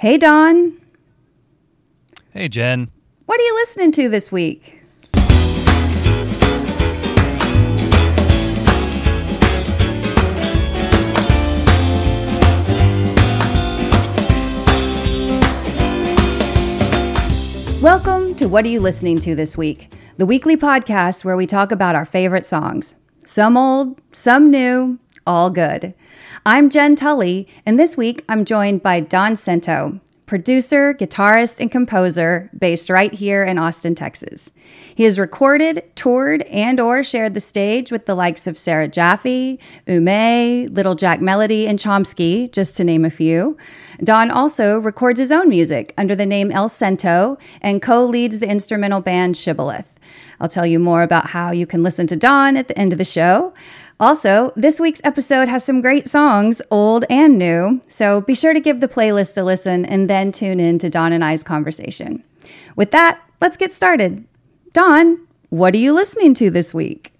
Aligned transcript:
Hey, 0.00 0.16
Don. 0.16 0.80
Hey, 2.30 2.48
Jenn. 2.48 2.90
What 3.26 3.38
are 3.38 3.42
you 3.42 3.54
listening 3.56 3.92
to 3.92 4.08
this 4.08 4.32
week? 4.32 4.80
Welcome 17.82 18.34
to 18.36 18.46
What 18.46 18.64
Are 18.64 18.68
You 18.68 18.80
Listening 18.80 19.18
to 19.18 19.34
This 19.34 19.58
Week, 19.58 19.92
the 20.16 20.24
weekly 20.24 20.56
podcast 20.56 21.26
where 21.26 21.36
we 21.36 21.44
talk 21.44 21.70
about 21.70 21.94
our 21.94 22.06
favorite 22.06 22.46
songs. 22.46 22.94
Some 23.26 23.58
old, 23.58 24.00
some 24.12 24.50
new, 24.50 24.98
all 25.26 25.50
good. 25.50 25.92
I'm 26.46 26.70
Jenn 26.70 26.96
Tully, 26.96 27.46
and 27.66 27.78
this 27.78 27.98
week 27.98 28.24
I'm 28.26 28.46
joined 28.46 28.82
by 28.82 29.00
Don 29.00 29.36
Cento, 29.36 30.00
producer, 30.24 30.94
guitarist, 30.94 31.60
and 31.60 31.70
composer 31.70 32.48
based 32.58 32.88
right 32.88 33.12
here 33.12 33.44
in 33.44 33.58
Austin, 33.58 33.94
Texas. 33.94 34.50
He 34.94 35.04
has 35.04 35.18
recorded, 35.18 35.84
toured, 35.96 36.40
and 36.44 36.80
or 36.80 37.04
shared 37.04 37.34
the 37.34 37.40
stage 37.40 37.92
with 37.92 38.06
the 38.06 38.14
likes 38.14 38.46
of 38.46 38.56
Sarah 38.56 38.88
Jaffe, 38.88 39.58
Ume, 39.86 40.72
Little 40.72 40.94
Jack 40.94 41.20
Melody, 41.20 41.66
and 41.66 41.78
Chomsky, 41.78 42.50
just 42.52 42.74
to 42.78 42.84
name 42.84 43.04
a 43.04 43.10
few. 43.10 43.58
Don 44.02 44.30
also 44.30 44.78
records 44.78 45.18
his 45.18 45.30
own 45.30 45.50
music 45.50 45.92
under 45.98 46.16
the 46.16 46.24
name 46.24 46.50
El 46.52 46.70
Cento 46.70 47.36
and 47.60 47.82
co-leads 47.82 48.38
the 48.38 48.48
instrumental 48.48 49.02
band 49.02 49.36
Shibboleth. 49.36 49.88
I'll 50.40 50.48
tell 50.48 50.66
you 50.66 50.78
more 50.78 51.02
about 51.02 51.26
how 51.30 51.52
you 51.52 51.66
can 51.66 51.82
listen 51.82 52.06
to 52.06 52.16
Don 52.16 52.56
at 52.56 52.68
the 52.68 52.78
end 52.78 52.92
of 52.92 52.98
the 52.98 53.04
show. 53.04 53.52
Also, 54.00 54.50
this 54.56 54.80
week's 54.80 55.02
episode 55.04 55.46
has 55.46 55.62
some 55.62 55.82
great 55.82 56.08
songs, 56.08 56.62
old 56.70 57.04
and 57.10 57.36
new, 57.36 57.82
so 57.86 58.22
be 58.22 58.34
sure 58.34 58.54
to 58.54 58.60
give 58.60 58.80
the 58.80 58.88
playlist 58.88 59.36
a 59.36 59.44
listen 59.44 59.84
and 59.84 60.08
then 60.08 60.32
tune 60.32 60.58
in 60.58 60.78
to 60.78 60.88
Don 60.88 61.12
and 61.12 61.22
I's 61.22 61.44
conversation. 61.44 62.24
With 62.76 62.92
that, 62.92 63.20
let's 63.42 63.58
get 63.58 63.74
started. 63.74 64.24
Don, 64.72 65.20
what 65.50 65.74
are 65.74 65.78
you 65.78 65.92
listening 65.92 66.32
to 66.34 66.50
this 66.50 66.72
week? 66.72 67.12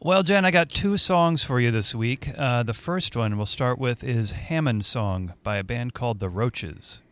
Well, 0.00 0.22
Jenn, 0.22 0.46
I 0.46 0.50
got 0.50 0.70
two 0.70 0.96
songs 0.96 1.44
for 1.44 1.60
you 1.60 1.70
this 1.70 1.94
week. 1.94 2.30
Uh, 2.38 2.62
the 2.62 2.72
first 2.72 3.14
one 3.14 3.36
we'll 3.36 3.44
start 3.44 3.78
with 3.78 4.02
is 4.02 4.30
Hammond 4.30 4.86
Song 4.86 5.34
by 5.42 5.56
a 5.56 5.64
band 5.64 5.92
called 5.92 6.18
The 6.18 6.30
Roches. 6.30 7.02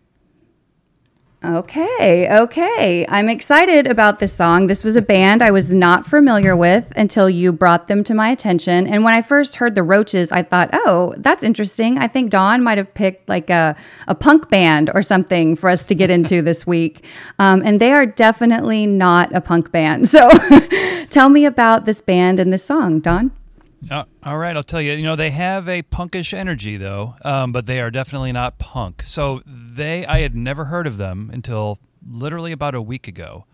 Okay, 1.44 2.26
okay. 2.38 3.04
I'm 3.06 3.28
excited 3.28 3.86
about 3.86 4.18
this 4.18 4.32
song. 4.32 4.66
This 4.66 4.82
was 4.82 4.96
a 4.96 5.02
band 5.02 5.42
I 5.42 5.50
was 5.50 5.74
not 5.74 6.06
familiar 6.06 6.56
with 6.56 6.90
until 6.96 7.28
you 7.28 7.52
brought 7.52 7.86
them 7.86 8.02
to 8.04 8.14
my 8.14 8.30
attention. 8.30 8.86
And 8.86 9.04
when 9.04 9.12
I 9.12 9.20
first 9.20 9.56
heard 9.56 9.74
the 9.74 9.82
Roches, 9.82 10.32
I 10.32 10.42
thought, 10.42 10.70
oh, 10.72 11.12
that's 11.18 11.42
interesting. 11.42 11.98
I 11.98 12.08
think 12.08 12.30
Don 12.30 12.62
might 12.62 12.78
have 12.78 12.94
picked 12.94 13.28
like 13.28 13.50
a, 13.50 13.76
a 14.08 14.14
punk 14.14 14.48
band 14.48 14.90
or 14.94 15.02
something 15.02 15.54
for 15.54 15.68
us 15.68 15.84
to 15.84 15.94
get 15.94 16.08
into 16.08 16.40
this 16.40 16.66
week. 16.66 17.04
Um, 17.38 17.60
and 17.62 17.78
they 17.78 17.92
are 17.92 18.06
definitely 18.06 18.86
not 18.86 19.34
a 19.34 19.42
punk 19.42 19.70
band. 19.70 20.08
So 20.08 20.30
tell 21.10 21.28
me 21.28 21.44
about 21.44 21.84
this 21.84 22.00
band 22.00 22.40
and 22.40 22.54
this 22.54 22.64
song, 22.64 23.00
Don. 23.00 23.32
Uh, 23.90 24.04
all 24.22 24.38
right, 24.38 24.56
I'll 24.56 24.62
tell 24.62 24.80
you. 24.80 24.92
You 24.92 25.02
know, 25.02 25.16
they 25.16 25.30
have 25.30 25.68
a 25.68 25.82
punkish 25.82 26.32
energy 26.32 26.76
though, 26.76 27.16
um, 27.22 27.52
but 27.52 27.66
they 27.66 27.80
are 27.80 27.90
definitely 27.90 28.32
not 28.32 28.58
punk. 28.58 29.02
So 29.02 29.42
they, 29.46 30.06
I 30.06 30.20
had 30.20 30.34
never 30.34 30.66
heard 30.66 30.86
of 30.86 30.96
them 30.96 31.30
until 31.32 31.78
literally 32.06 32.52
about 32.52 32.74
a 32.74 32.82
week 32.82 33.08
ago. 33.08 33.44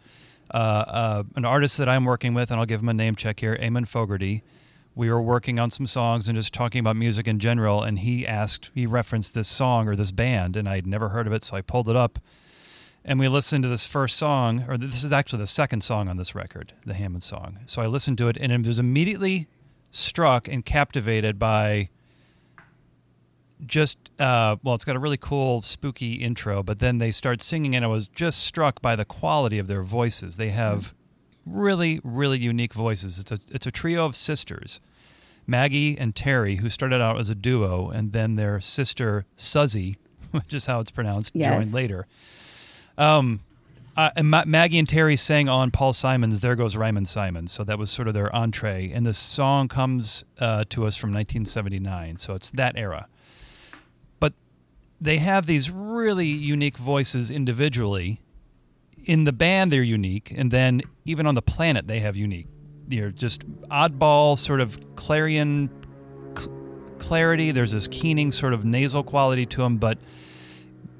Uh, 0.52 0.56
uh, 0.56 1.22
an 1.36 1.44
artist 1.44 1.78
that 1.78 1.88
I'm 1.88 2.04
working 2.04 2.34
with, 2.34 2.50
and 2.50 2.58
I'll 2.58 2.66
give 2.66 2.80
him 2.80 2.88
a 2.88 2.94
name 2.94 3.14
check 3.14 3.40
here, 3.40 3.56
Eamon 3.56 3.86
Fogarty. 3.86 4.42
We 4.96 5.08
were 5.08 5.22
working 5.22 5.60
on 5.60 5.70
some 5.70 5.86
songs 5.86 6.28
and 6.28 6.36
just 6.36 6.52
talking 6.52 6.80
about 6.80 6.96
music 6.96 7.28
in 7.28 7.38
general, 7.38 7.82
and 7.82 8.00
he 8.00 8.26
asked, 8.26 8.70
he 8.74 8.86
referenced 8.86 9.34
this 9.34 9.46
song 9.46 9.86
or 9.86 9.94
this 9.94 10.10
band, 10.10 10.56
and 10.56 10.68
I'd 10.68 10.86
never 10.86 11.10
heard 11.10 11.28
of 11.28 11.32
it, 11.32 11.44
so 11.44 11.56
I 11.56 11.60
pulled 11.60 11.88
it 11.88 11.94
up, 11.94 12.18
and 13.04 13.20
we 13.20 13.28
listened 13.28 13.62
to 13.62 13.68
this 13.68 13.84
first 13.84 14.16
song, 14.16 14.64
or 14.68 14.76
this 14.76 15.04
is 15.04 15.12
actually 15.12 15.38
the 15.38 15.46
second 15.46 15.82
song 15.82 16.08
on 16.08 16.16
this 16.16 16.34
record, 16.34 16.72
the 16.84 16.94
Hammond 16.94 17.22
song. 17.22 17.60
So 17.66 17.80
I 17.80 17.86
listened 17.86 18.18
to 18.18 18.28
it, 18.28 18.36
and 18.40 18.50
it 18.50 18.66
was 18.66 18.80
immediately 18.80 19.46
struck 19.90 20.48
and 20.48 20.64
captivated 20.64 21.38
by 21.38 21.88
just 23.66 23.98
uh, 24.18 24.56
well 24.62 24.74
it's 24.74 24.84
got 24.84 24.96
a 24.96 24.98
really 24.98 25.18
cool 25.18 25.60
spooky 25.62 26.14
intro 26.14 26.62
but 26.62 26.78
then 26.78 26.96
they 26.98 27.10
start 27.10 27.42
singing 27.42 27.74
and 27.76 27.84
i 27.84 27.88
was 27.88 28.08
just 28.08 28.40
struck 28.40 28.80
by 28.80 28.96
the 28.96 29.04
quality 29.04 29.58
of 29.58 29.66
their 29.66 29.82
voices. 29.82 30.36
They 30.36 30.50
have 30.50 30.94
really 31.44 32.00
really 32.04 32.38
unique 32.38 32.72
voices. 32.72 33.18
It's 33.18 33.32
a 33.32 33.38
it's 33.50 33.66
a 33.66 33.70
trio 33.70 34.06
of 34.06 34.16
sisters 34.16 34.80
maggie 35.46 35.98
and 35.98 36.14
Terre 36.14 36.54
who 36.56 36.68
started 36.68 37.00
out 37.02 37.18
as 37.18 37.28
a 37.28 37.34
duo 37.34 37.90
and 37.90 38.12
then 38.12 38.36
their 38.36 38.60
sister 38.60 39.24
Suzzy, 39.36 39.96
which 40.30 40.54
is 40.54 40.66
how 40.66 40.80
it's 40.80 40.90
pronounced 40.90 41.32
Yes. 41.34 41.48
joined 41.48 41.74
later. 41.74 42.06
Um 42.96 43.40
uh, 44.00 44.10
and 44.16 44.30
Ma- 44.30 44.44
Maggie 44.46 44.78
and 44.78 44.88
Terre 44.88 45.14
sang 45.14 45.50
on 45.50 45.70
Paul 45.70 45.92
Simon's 45.92 46.40
"There 46.40 46.56
Goes 46.56 46.74
Rhymin' 46.74 47.04
Simon," 47.04 47.46
so 47.48 47.64
that 47.64 47.78
was 47.78 47.90
sort 47.90 48.08
of 48.08 48.14
their 48.14 48.34
entree. 48.34 48.90
And 48.90 49.04
this 49.06 49.18
song 49.18 49.68
comes 49.68 50.24
uh, 50.38 50.64
to 50.70 50.86
us 50.86 50.96
from 50.96 51.10
1979, 51.10 52.16
so 52.16 52.32
it's 52.32 52.48
that 52.52 52.78
era. 52.78 53.08
But 54.18 54.32
they 55.02 55.18
have 55.18 55.44
these 55.44 55.70
really 55.70 56.28
unique 56.28 56.78
voices 56.78 57.30
individually. 57.30 58.22
In 59.04 59.24
the 59.24 59.34
band, 59.34 59.70
they're 59.70 59.82
unique, 59.82 60.32
and 60.34 60.50
then 60.50 60.80
even 61.04 61.26
on 61.26 61.34
the 61.34 61.42
planet, 61.42 61.86
they 61.86 62.00
have 62.00 62.16
unique. 62.16 62.46
They're 62.88 63.10
just 63.10 63.46
oddball, 63.68 64.38
sort 64.38 64.62
of 64.62 64.96
clarion 64.96 65.68
cl- 66.38 66.50
clarity. 66.98 67.50
There's 67.50 67.72
this 67.72 67.86
keening, 67.86 68.30
sort 68.30 68.54
of 68.54 68.64
nasal 68.64 69.02
quality 69.02 69.44
to 69.44 69.58
them, 69.58 69.76
but 69.76 69.98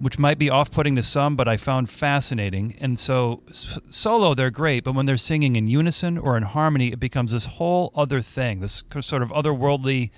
which 0.01 0.19
might 0.19 0.39
be 0.39 0.49
off-putting 0.49 0.97
to 0.97 1.03
some, 1.03 1.37
but 1.37 1.47
I 1.47 1.57
found 1.59 1.91
fascinating. 1.91 2.75
And 2.81 2.99
so 2.99 3.43
solo, 3.91 4.35
they're 4.35 4.51
great, 4.51 4.83
but 4.83 4.95
when 4.95 5.07
they're 5.07 5.19
singing 5.19 5.57
in 5.57 5.69
unison 5.69 6.17
or 6.17 6.37
in 6.39 6.43
harmony, 6.43 6.91
it 6.91 6.99
becomes 6.99 7.33
this 7.33 7.45
whole 7.45 7.93
other 7.95 8.23
thing, 8.23 8.61
this 8.61 8.83
sort 9.01 9.23
of 9.23 9.31
otherworldly, 9.31 10.11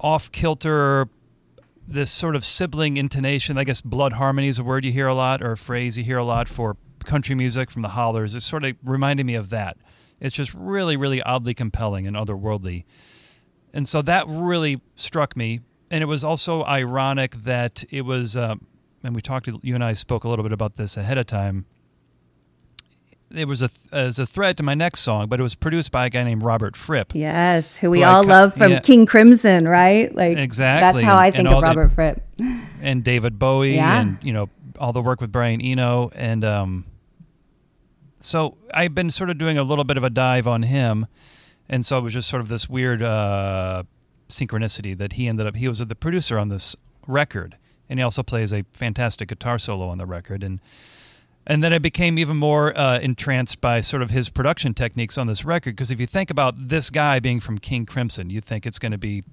off-kilter, 0.00 1.08
this 1.86 2.10
sort 2.10 2.34
of 2.34 2.42
sibling 2.42 2.96
intonation. 2.96 3.58
I 3.58 3.64
guess 3.64 3.82
blood 3.82 4.14
harmony 4.14 4.48
is 4.48 4.58
a 4.58 4.64
word 4.64 4.84
you 4.84 4.92
hear 4.92 5.08
a 5.08 5.14
lot, 5.14 5.42
or 5.42 5.52
a 5.52 5.58
phrase 5.58 5.98
you 5.98 6.04
hear 6.04 6.18
a 6.18 6.24
lot 6.24 6.48
for 6.48 6.78
country 7.04 7.34
music 7.34 7.70
from 7.70 7.82
the 7.82 7.88
Hollers. 7.88 8.34
It 8.34 8.40
sort 8.40 8.64
of 8.64 8.76
reminded 8.82 9.26
me 9.26 9.34
of 9.34 9.50
that. 9.50 9.76
It's 10.20 10.34
just 10.34 10.54
really, 10.54 10.96
really 10.96 11.20
oddly 11.22 11.52
compelling 11.52 12.06
and 12.06 12.16
otherworldly. 12.16 12.84
And 13.74 13.86
so 13.86 14.00
that 14.02 14.26
really 14.26 14.80
struck 14.94 15.36
me. 15.36 15.60
And 15.90 16.02
it 16.02 16.06
was 16.06 16.22
also 16.22 16.64
ironic 16.64 17.34
that 17.44 17.84
it 17.90 18.02
was, 18.02 18.36
uh, 18.36 18.54
and 19.02 19.14
we 19.14 19.20
talked, 19.22 19.48
you 19.62 19.74
and 19.74 19.82
I 19.84 19.92
spoke 19.94 20.24
a 20.24 20.28
little 20.28 20.42
bit 20.42 20.52
about 20.52 20.76
this 20.76 20.96
ahead 20.96 21.18
of 21.18 21.26
time. 21.26 21.66
It 23.32 23.46
was 23.46 23.62
a 23.62 23.68
th- 23.68 23.86
as 23.92 24.18
a 24.18 24.26
thread 24.26 24.56
to 24.56 24.64
my 24.64 24.74
next 24.74 25.00
song, 25.00 25.28
but 25.28 25.38
it 25.38 25.42
was 25.44 25.54
produced 25.54 25.92
by 25.92 26.06
a 26.06 26.10
guy 26.10 26.24
named 26.24 26.42
Robert 26.42 26.76
Fripp. 26.76 27.14
Yes, 27.14 27.76
who 27.76 27.88
we 27.90 28.00
Who 28.00 28.06
all 28.06 28.22
co- 28.24 28.28
love 28.28 28.54
from 28.54 28.72
yeah. 28.72 28.80
King 28.80 29.06
Crimson, 29.06 29.68
right? 29.68 30.12
Like 30.12 30.36
Exactly, 30.36 31.02
That's 31.02 31.04
how 31.04 31.16
I 31.16 31.30
think 31.30 31.46
of 31.46 31.54
all 31.54 31.60
the- 31.60 31.66
Robert 31.68 31.92
Fripp. 31.92 32.22
and 32.82 33.04
David 33.04 33.38
Bowie 33.38 33.76
Yeah. 33.76 34.00
and 34.00 34.18
you 34.22 34.32
know 34.32 34.48
all 34.80 34.92
the 34.92 35.00
work 35.02 35.20
with 35.20 35.30
Brian 35.30 35.60
Eno 35.60 36.10
and 36.14 36.44
um 36.44 36.86
so 38.18 38.56
I've 38.74 38.94
been 38.94 39.10
sort 39.10 39.30
of 39.30 39.38
doing 39.38 39.58
a 39.58 39.62
little 39.62 39.84
bit 39.84 39.96
of 39.96 40.04
a 40.04 40.10
dive 40.10 40.46
on 40.48 40.62
him 40.64 41.06
and 41.68 41.84
so 41.86 41.98
it 41.98 42.00
was 42.00 42.14
just 42.14 42.28
sort 42.28 42.40
of 42.40 42.48
this 42.48 42.68
weird 42.68 43.02
uh 43.02 43.82
synchronicity 44.28 44.96
that 44.96 45.12
he 45.14 45.28
ended 45.28 45.46
up 45.46 45.54
he 45.56 45.68
was 45.68 45.78
the 45.80 45.94
producer 45.94 46.38
on 46.38 46.48
this 46.48 46.74
record 47.06 47.56
and 47.90 47.98
he 47.98 48.02
also 48.02 48.22
plays 48.22 48.52
a 48.54 48.64
fantastic 48.72 49.28
guitar 49.28 49.58
solo 49.58 49.88
on 49.88 49.98
the 49.98 50.06
record. 50.06 50.42
And 50.42 50.60
and 51.46 51.62
then 51.64 51.72
I 51.72 51.78
became 51.78 52.18
even 52.18 52.36
more 52.36 52.76
uh, 52.78 52.98
entranced 53.00 53.60
by 53.60 53.80
sort 53.80 54.02
of 54.02 54.10
his 54.10 54.28
production 54.28 54.72
techniques 54.72 55.18
on 55.18 55.26
this 55.26 55.44
record. 55.44 55.74
Because 55.74 55.90
if 55.90 55.98
you 55.98 56.06
think 56.06 56.30
about 56.30 56.68
this 56.68 56.90
guy 56.90 57.18
being 57.18 57.40
from 57.40 57.58
King 57.58 57.86
Crimson, 57.86 58.30
you 58.30 58.40
think 58.40 58.66
it's 58.66 58.78
going 58.78 58.92
to 58.92 58.98
be 58.98 59.24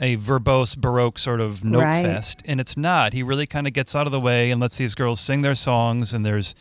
a 0.00 0.16
verbose 0.16 0.76
baroque 0.78 1.18
sort 1.18 1.40
of 1.40 1.64
note 1.64 1.80
Right. 1.82 2.02
fest. 2.02 2.42
And 2.46 2.60
it's 2.60 2.76
not. 2.76 3.12
He 3.12 3.22
really 3.22 3.46
kind 3.46 3.66
of 3.66 3.72
gets 3.72 3.94
out 3.96 4.06
of 4.06 4.12
the 4.12 4.20
way 4.20 4.50
and 4.50 4.60
lets 4.60 4.76
these 4.78 4.94
girls 4.94 5.20
sing 5.20 5.42
their 5.42 5.56
songs. 5.56 6.14
And 6.14 6.24
there's 6.24 6.54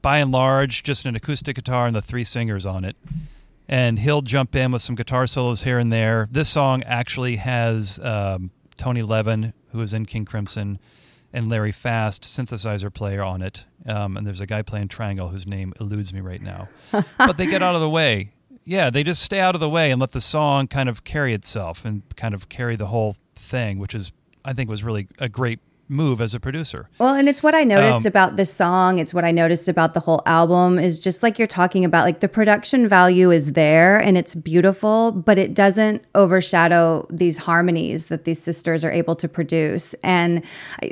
by 0.00 0.18
and 0.18 0.32
large 0.32 0.82
just 0.82 1.04
an 1.06 1.14
acoustic 1.14 1.54
guitar 1.54 1.86
and 1.86 1.94
the 1.94 2.02
three 2.02 2.24
singers 2.24 2.66
on 2.66 2.84
it. 2.84 2.96
And 3.68 3.98
he'll 4.00 4.22
jump 4.22 4.56
in 4.56 4.72
with 4.72 4.82
some 4.82 4.96
guitar 4.96 5.26
solos 5.28 5.62
here 5.62 5.78
and 5.78 5.92
there. 5.92 6.28
This 6.32 6.48
song 6.48 6.82
actually 6.84 7.36
has 7.36 8.00
um, 8.00 8.50
tony 8.82 9.02
levin 9.02 9.52
who 9.70 9.80
is 9.80 9.94
in 9.94 10.04
king 10.04 10.24
crimson 10.24 10.78
and 11.32 11.48
larry 11.48 11.72
fast 11.72 12.24
synthesizer 12.24 12.92
player 12.92 13.22
on 13.22 13.40
it. 13.42 13.64
Um, 13.86 14.16
and 14.16 14.26
there's 14.26 14.40
a 14.40 14.46
guy 14.46 14.62
playing 14.62 14.88
triangle 14.88 15.28
whose 15.28 15.46
name 15.46 15.72
eludes 15.80 16.12
me 16.12 16.20
right 16.20 16.42
now. 16.42 16.68
But 17.18 17.36
they 17.36 17.46
get 17.46 17.62
out 17.62 17.74
of 17.74 17.80
the 17.80 17.88
way. 17.88 18.32
Yeah, 18.64 18.90
they 18.90 19.02
just 19.02 19.22
stay 19.22 19.40
out 19.40 19.54
of 19.54 19.60
the 19.60 19.68
way 19.68 19.90
and 19.90 20.00
let 20.00 20.10
the 20.12 20.20
song 20.20 20.68
kind 20.68 20.88
of 20.88 21.04
carry 21.04 21.32
itself 21.32 21.84
and 21.84 22.02
kind 22.16 22.34
of 22.34 22.48
carry 22.48 22.76
the 22.76 22.86
whole 22.86 23.16
thing, 23.34 23.78
which 23.78 23.94
is 23.94 24.12
I 24.44 24.52
think 24.52 24.68
was 24.68 24.84
really 24.84 25.08
a 25.18 25.28
great 25.28 25.60
move 25.88 26.20
as 26.20 26.34
a 26.34 26.40
producer. 26.40 26.88
Well, 26.98 27.14
and 27.14 27.28
it's 27.28 27.42
what 27.42 27.54
I 27.54 27.64
noticed 27.64 28.06
um, 28.06 28.10
about 28.10 28.36
this 28.36 28.52
song. 28.52 28.98
It's 28.98 29.12
what 29.12 29.24
I 29.24 29.30
noticed 29.30 29.68
about 29.68 29.94
the 29.94 30.00
whole 30.00 30.22
album 30.24 30.78
is 30.78 30.98
just 30.98 31.22
like 31.22 31.38
you're 31.38 31.46
talking 31.46 31.84
about, 31.84 32.04
like 32.04 32.20
the 32.20 32.28
production 32.28 32.88
value 32.88 33.30
is 33.30 33.52
there 33.52 33.98
and 33.98 34.16
it's 34.16 34.34
beautiful, 34.34 35.12
but 35.12 35.38
it 35.38 35.54
doesn't 35.54 36.02
overshadow 36.14 37.06
these 37.10 37.38
harmonies 37.38 38.08
that 38.08 38.24
these 38.24 38.40
sisters 38.40 38.84
are 38.84 38.90
able 38.90 39.14
to 39.16 39.28
produce. 39.28 39.94
And 40.02 40.42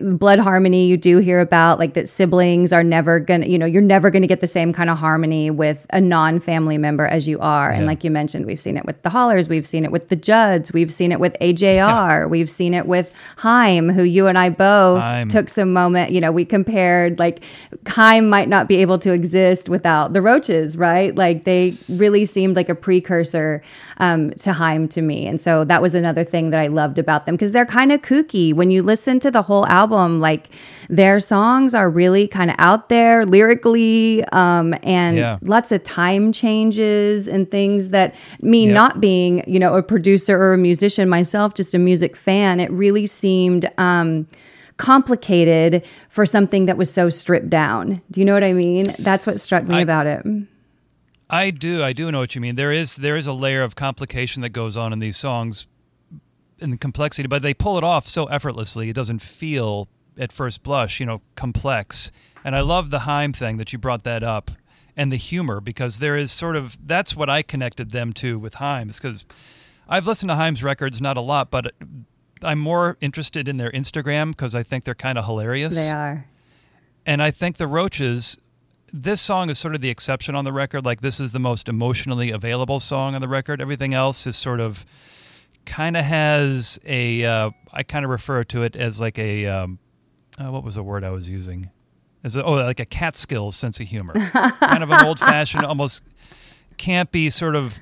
blood 0.02 0.38
harmony, 0.38 0.86
you 0.86 0.96
do 0.96 1.18
hear 1.18 1.40
about 1.40 1.78
like 1.78 1.94
that 1.94 2.08
siblings 2.08 2.72
are 2.72 2.84
never 2.84 3.20
gonna, 3.20 3.46
you 3.46 3.58
know, 3.58 3.66
you're 3.66 3.82
never 3.82 4.10
gonna 4.10 4.26
get 4.26 4.40
the 4.40 4.46
same 4.46 4.72
kind 4.72 4.90
of 4.90 4.98
harmony 4.98 5.50
with 5.50 5.86
a 5.90 6.00
non 6.00 6.40
family 6.40 6.78
member 6.78 7.06
as 7.06 7.26
you 7.26 7.38
are. 7.40 7.70
Yeah. 7.70 7.78
And 7.78 7.86
like 7.86 8.04
you 8.04 8.10
mentioned, 8.10 8.44
we've 8.44 8.60
seen 8.60 8.76
it 8.76 8.84
with 8.84 9.00
the 9.02 9.10
Hollers, 9.10 9.48
we've 9.48 9.66
seen 9.66 9.84
it 9.84 9.92
with 9.92 10.08
the 10.08 10.16
Judds, 10.16 10.72
we've 10.72 10.92
seen 10.92 11.10
it 11.10 11.20
with 11.20 11.36
AJR, 11.40 11.74
yeah. 11.74 12.26
we've 12.26 12.50
seen 12.50 12.74
it 12.74 12.86
with 12.86 13.12
Haim, 13.38 13.88
who 13.88 14.02
you 14.02 14.26
and 14.26 14.36
I 14.36 14.50
both 14.50 14.79
took 15.28 15.48
some 15.48 15.72
moment. 15.72 16.12
You 16.12 16.20
know, 16.20 16.32
we 16.32 16.44
compared 16.44 17.18
like 17.18 17.42
Haim 17.86 18.28
might 18.28 18.48
not 18.48 18.68
be 18.68 18.76
able 18.76 18.98
to 19.00 19.12
exist 19.12 19.68
without 19.68 20.12
the 20.12 20.22
Roches, 20.22 20.76
right? 20.76 21.14
Like 21.14 21.44
they 21.44 21.76
really 21.88 22.24
seemed 22.24 22.56
like 22.56 22.68
a 22.68 22.74
precursor 22.74 23.62
um, 23.98 24.30
to 24.32 24.52
Haim 24.52 24.88
to 24.88 25.02
me, 25.02 25.26
and 25.26 25.40
so 25.40 25.64
that 25.64 25.82
was 25.82 25.94
another 25.94 26.24
thing 26.24 26.50
that 26.50 26.60
I 26.60 26.68
loved 26.68 26.98
about 26.98 27.26
them 27.26 27.34
because 27.36 27.52
they're 27.52 27.66
kind 27.66 27.92
of 27.92 28.02
kooky. 28.02 28.54
When 28.54 28.70
you 28.70 28.82
listen 28.82 29.20
to 29.20 29.30
the 29.30 29.42
whole 29.42 29.66
album, 29.66 30.20
like 30.20 30.48
their 30.88 31.20
songs 31.20 31.74
are 31.74 31.88
really 31.88 32.26
kind 32.26 32.50
of 32.50 32.56
out 32.58 32.88
there 32.88 33.24
lyrically, 33.24 34.24
um, 34.32 34.74
and 34.82 35.16
yeah. 35.16 35.38
lots 35.42 35.70
of 35.72 35.84
time 35.84 36.32
changes 36.32 37.28
and 37.28 37.50
things 37.50 37.90
that 37.90 38.14
me 38.42 38.66
yep. 38.66 38.74
not 38.74 39.00
being 39.00 39.44
you 39.46 39.58
know 39.58 39.74
a 39.74 39.82
producer 39.82 40.40
or 40.40 40.54
a 40.54 40.58
musician 40.58 41.08
myself, 41.08 41.54
just 41.54 41.74
a 41.74 41.78
music 41.78 42.16
fan, 42.16 42.60
it 42.60 42.70
really 42.70 43.06
seemed. 43.06 43.70
Um, 43.78 44.26
complicated 44.80 45.86
for 46.08 46.24
something 46.24 46.66
that 46.66 46.76
was 46.76 46.92
so 46.92 47.10
stripped 47.10 47.50
down. 47.50 48.00
Do 48.10 48.20
you 48.20 48.24
know 48.24 48.34
what 48.34 48.44
I 48.44 48.52
mean? 48.52 48.86
That's 48.98 49.26
what 49.26 49.40
struck 49.40 49.64
me 49.64 49.76
I, 49.76 49.80
about 49.80 50.06
it. 50.06 50.24
I 51.28 51.50
do. 51.50 51.84
I 51.84 51.92
do 51.92 52.10
know 52.10 52.18
what 52.20 52.34
you 52.34 52.40
mean. 52.40 52.56
There 52.56 52.72
is 52.72 52.96
there 52.96 53.16
is 53.16 53.26
a 53.26 53.32
layer 53.32 53.62
of 53.62 53.76
complication 53.76 54.42
that 54.42 54.50
goes 54.50 54.76
on 54.76 54.92
in 54.92 54.98
these 54.98 55.16
songs 55.16 55.66
and 56.60 56.72
the 56.72 56.78
complexity, 56.78 57.28
but 57.28 57.42
they 57.42 57.54
pull 57.54 57.78
it 57.78 57.84
off 57.84 58.08
so 58.08 58.24
effortlessly. 58.26 58.88
It 58.88 58.94
doesn't 58.94 59.20
feel 59.20 59.88
at 60.18 60.32
first 60.32 60.62
blush, 60.62 60.98
you 60.98 61.06
know, 61.06 61.20
complex. 61.36 62.10
And 62.44 62.56
I 62.56 62.60
love 62.60 62.90
the 62.90 63.00
Haim 63.00 63.32
thing 63.32 63.58
that 63.58 63.72
you 63.72 63.78
brought 63.78 64.04
that 64.04 64.22
up 64.22 64.50
and 64.96 65.12
the 65.12 65.16
humor 65.16 65.60
because 65.60 65.98
there 65.98 66.16
is 66.16 66.32
sort 66.32 66.56
of 66.56 66.76
that's 66.84 67.14
what 67.14 67.30
I 67.30 67.42
connected 67.42 67.90
them 67.90 68.12
to 68.14 68.38
with 68.38 68.54
Haim's 68.54 68.98
because 68.98 69.24
I've 69.88 70.06
listened 70.06 70.30
to 70.30 70.36
Haim's 70.36 70.62
records 70.62 71.00
not 71.00 71.16
a 71.16 71.20
lot, 71.20 71.50
but 71.50 71.74
I'm 72.42 72.58
more 72.58 72.96
interested 73.00 73.48
in 73.48 73.56
their 73.56 73.70
Instagram 73.70 74.30
because 74.30 74.54
I 74.54 74.62
think 74.62 74.84
they're 74.84 74.94
kind 74.94 75.18
of 75.18 75.24
hilarious. 75.26 75.74
They 75.74 75.90
are. 75.90 76.26
And 77.06 77.22
I 77.22 77.30
think 77.30 77.56
the 77.56 77.66
Roches, 77.66 78.38
this 78.92 79.20
song 79.20 79.50
is 79.50 79.58
sort 79.58 79.74
of 79.74 79.80
the 79.80 79.88
exception 79.88 80.34
on 80.34 80.44
the 80.44 80.52
record. 80.52 80.84
Like 80.84 81.00
this 81.00 81.20
is 81.20 81.32
the 81.32 81.38
most 81.38 81.68
emotionally 81.68 82.30
available 82.30 82.80
song 82.80 83.14
on 83.14 83.20
the 83.20 83.28
record. 83.28 83.60
Everything 83.60 83.94
else 83.94 84.26
is 84.26 84.36
sort 84.36 84.60
of 84.60 84.84
kind 85.66 85.96
of 85.96 86.04
has 86.04 86.78
a. 86.84 87.24
Uh, 87.24 87.50
I 87.72 87.82
kind 87.82 88.04
of 88.04 88.10
refer 88.10 88.44
to 88.44 88.62
it 88.62 88.76
as 88.76 89.00
like 89.00 89.18
a. 89.18 89.46
Um, 89.46 89.78
uh, 90.38 90.50
what 90.50 90.64
was 90.64 90.76
the 90.76 90.82
word 90.82 91.04
I 91.04 91.10
was 91.10 91.28
using? 91.28 91.70
As 92.22 92.36
a, 92.36 92.44
oh, 92.44 92.52
like 92.52 92.80
a 92.80 92.84
Catskill 92.84 93.52
sense 93.52 93.80
of 93.80 93.86
humor. 93.86 94.12
kind 94.32 94.82
of 94.82 94.90
an 94.90 95.04
old 95.06 95.18
fashioned, 95.18 95.64
almost 95.64 96.02
campy 96.76 97.32
sort 97.32 97.56
of 97.56 97.80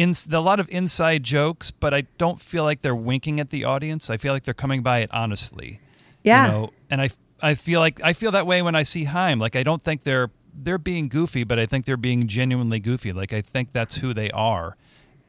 in, 0.00 0.14
a 0.32 0.40
lot 0.40 0.60
of 0.60 0.68
inside 0.70 1.22
jokes, 1.22 1.70
but 1.70 1.92
I 1.92 2.02
don't 2.16 2.40
feel 2.40 2.64
like 2.64 2.80
they're 2.80 2.94
winking 2.94 3.38
at 3.38 3.50
the 3.50 3.64
audience. 3.64 4.08
I 4.08 4.16
feel 4.16 4.32
like 4.32 4.44
they're 4.44 4.54
coming 4.54 4.82
by 4.82 4.98
it 4.98 5.10
honestly. 5.12 5.80
Yeah. 6.22 6.46
You 6.46 6.52
know? 6.52 6.70
And 6.90 7.02
I, 7.02 7.10
I 7.42 7.54
feel 7.54 7.80
like 7.80 8.00
I 8.02 8.12
feel 8.12 8.32
that 8.32 8.46
way 8.46 8.62
when 8.62 8.74
I 8.74 8.82
see 8.82 9.04
Haim. 9.04 9.38
Like 9.38 9.56
I 9.56 9.62
don't 9.62 9.82
think 9.82 10.04
they're 10.04 10.30
they're 10.54 10.78
being 10.78 11.08
goofy, 11.08 11.44
but 11.44 11.58
I 11.58 11.66
think 11.66 11.84
they're 11.84 11.96
being 11.96 12.26
genuinely 12.26 12.80
goofy. 12.80 13.12
Like 13.12 13.32
I 13.32 13.40
think 13.42 13.72
that's 13.72 13.96
who 13.96 14.12
they 14.12 14.30
are, 14.30 14.76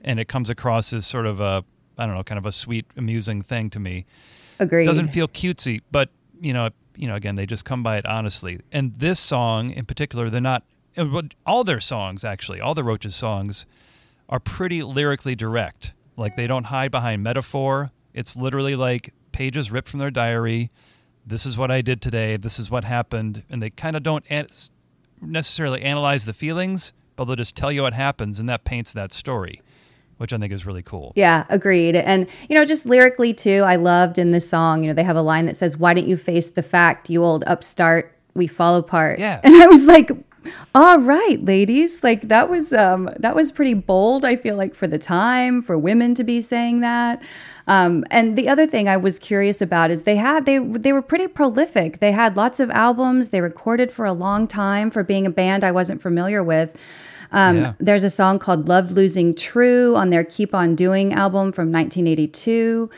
and 0.01 0.19
it 0.19 0.27
comes 0.27 0.49
across 0.49 0.93
as 0.93 1.05
sort 1.05 1.25
of 1.25 1.39
a 1.39 1.63
I 1.97 2.05
don't 2.05 2.15
know, 2.15 2.23
kind 2.23 2.39
of 2.39 2.45
a 2.45 2.51
sweet, 2.51 2.85
amusing 2.97 3.41
thing 3.41 3.69
to 3.71 3.79
me. 3.79 4.05
Agreed. 4.59 4.83
It 4.83 4.87
doesn't 4.87 5.09
feel 5.09 5.27
cutesy, 5.27 5.81
but 5.91 6.09
you 6.39 6.53
know, 6.53 6.69
you 6.95 7.07
know, 7.07 7.15
again, 7.15 7.35
they 7.35 7.45
just 7.45 7.63
come 7.65 7.83
by 7.83 7.97
it 7.97 8.05
honestly. 8.05 8.59
And 8.71 8.97
this 8.97 9.19
song 9.19 9.71
in 9.71 9.85
particular, 9.85 10.29
they're 10.29 10.41
not. 10.41 10.63
All 11.45 11.63
their 11.63 11.79
songs, 11.79 12.25
actually, 12.25 12.59
all 12.59 12.73
the 12.73 12.83
Roches 12.83 13.15
songs 13.15 13.65
are 14.31 14.39
pretty 14.39 14.81
lyrically 14.81 15.35
direct. 15.35 15.93
Like 16.17 16.35
they 16.35 16.47
don't 16.47 16.65
hide 16.65 16.89
behind 16.89 17.21
metaphor. 17.21 17.91
It's 18.13 18.35
literally 18.37 18.75
like 18.75 19.13
pages 19.31 19.71
ripped 19.71 19.89
from 19.89 19.99
their 19.99 20.11
diary. 20.11 20.71
This 21.25 21.45
is 21.45 21.57
what 21.57 21.69
I 21.69 21.81
did 21.81 22.01
today. 22.01 22.37
This 22.37 22.57
is 22.57 22.71
what 22.71 22.83
happened. 22.83 23.43
And 23.49 23.61
they 23.61 23.69
kind 23.69 23.95
of 23.95 24.03
don't 24.03 24.23
an- 24.29 24.47
necessarily 25.21 25.81
analyze 25.81 26.25
the 26.25 26.33
feelings, 26.33 26.93
but 27.15 27.25
they'll 27.25 27.35
just 27.35 27.55
tell 27.55 27.71
you 27.71 27.83
what 27.83 27.93
happens, 27.93 28.39
and 28.39 28.49
that 28.49 28.63
paints 28.63 28.91
that 28.93 29.13
story, 29.13 29.61
which 30.17 30.33
I 30.33 30.37
think 30.37 30.51
is 30.51 30.65
really 30.65 30.81
cool. 30.81 31.13
Yeah, 31.15 31.45
agreed. 31.49 31.95
And, 31.95 32.27
you 32.49 32.55
know, 32.57 32.65
just 32.65 32.85
lyrically 32.85 33.33
too, 33.33 33.63
I 33.65 33.75
loved 33.75 34.17
in 34.17 34.31
this 34.31 34.49
song, 34.49 34.83
you 34.83 34.87
know, 34.89 34.93
they 34.93 35.03
have 35.03 35.15
a 35.15 35.21
line 35.21 35.45
that 35.45 35.55
says, 35.55 35.77
Why 35.77 35.93
don't 35.93 36.07
you 36.07 36.17
face 36.17 36.49
the 36.49 36.63
fact, 36.63 37.09
you 37.09 37.23
old 37.23 37.43
upstart? 37.45 38.17
We 38.33 38.47
fall 38.47 38.75
apart. 38.75 39.19
Yeah. 39.19 39.41
And 39.43 39.55
I 39.55 39.67
was 39.67 39.83
like, 39.83 40.09
all 40.73 40.99
right, 40.99 41.43
ladies. 41.43 42.03
Like 42.03 42.27
that 42.27 42.49
was 42.49 42.73
um 42.73 43.09
that 43.19 43.35
was 43.35 43.51
pretty 43.51 43.73
bold, 43.73 44.25
I 44.25 44.35
feel 44.35 44.55
like 44.55 44.73
for 44.73 44.87
the 44.87 44.97
time, 44.97 45.61
for 45.61 45.77
women 45.77 46.15
to 46.15 46.23
be 46.23 46.41
saying 46.41 46.81
that. 46.81 47.21
Um, 47.67 48.03
and 48.09 48.37
the 48.37 48.49
other 48.49 48.65
thing 48.65 48.89
I 48.89 48.97
was 48.97 49.19
curious 49.19 49.61
about 49.61 49.91
is 49.91 50.03
they 50.03 50.15
had 50.15 50.45
they 50.45 50.57
they 50.57 50.93
were 50.93 51.01
pretty 51.01 51.27
prolific. 51.27 51.99
They 51.99 52.11
had 52.11 52.35
lots 52.35 52.59
of 52.59 52.69
albums. 52.71 53.29
They 53.29 53.41
recorded 53.41 53.91
for 53.91 54.05
a 54.05 54.13
long 54.13 54.47
time 54.47 54.89
for 54.91 55.03
being 55.03 55.25
a 55.25 55.31
band 55.31 55.63
I 55.63 55.71
wasn't 55.71 56.01
familiar 56.01 56.43
with. 56.43 56.75
Um, 57.31 57.57
yeah. 57.57 57.73
There's 57.79 58.03
a 58.03 58.09
song 58.09 58.39
called 58.39 58.67
Loved 58.67 58.91
Losing 58.91 59.33
True 59.33 59.95
on 59.95 60.09
their 60.09 60.23
Keep 60.23 60.53
On 60.53 60.75
Doing 60.75 61.13
album 61.13 61.51
from 61.51 61.71
1982. 61.71 62.89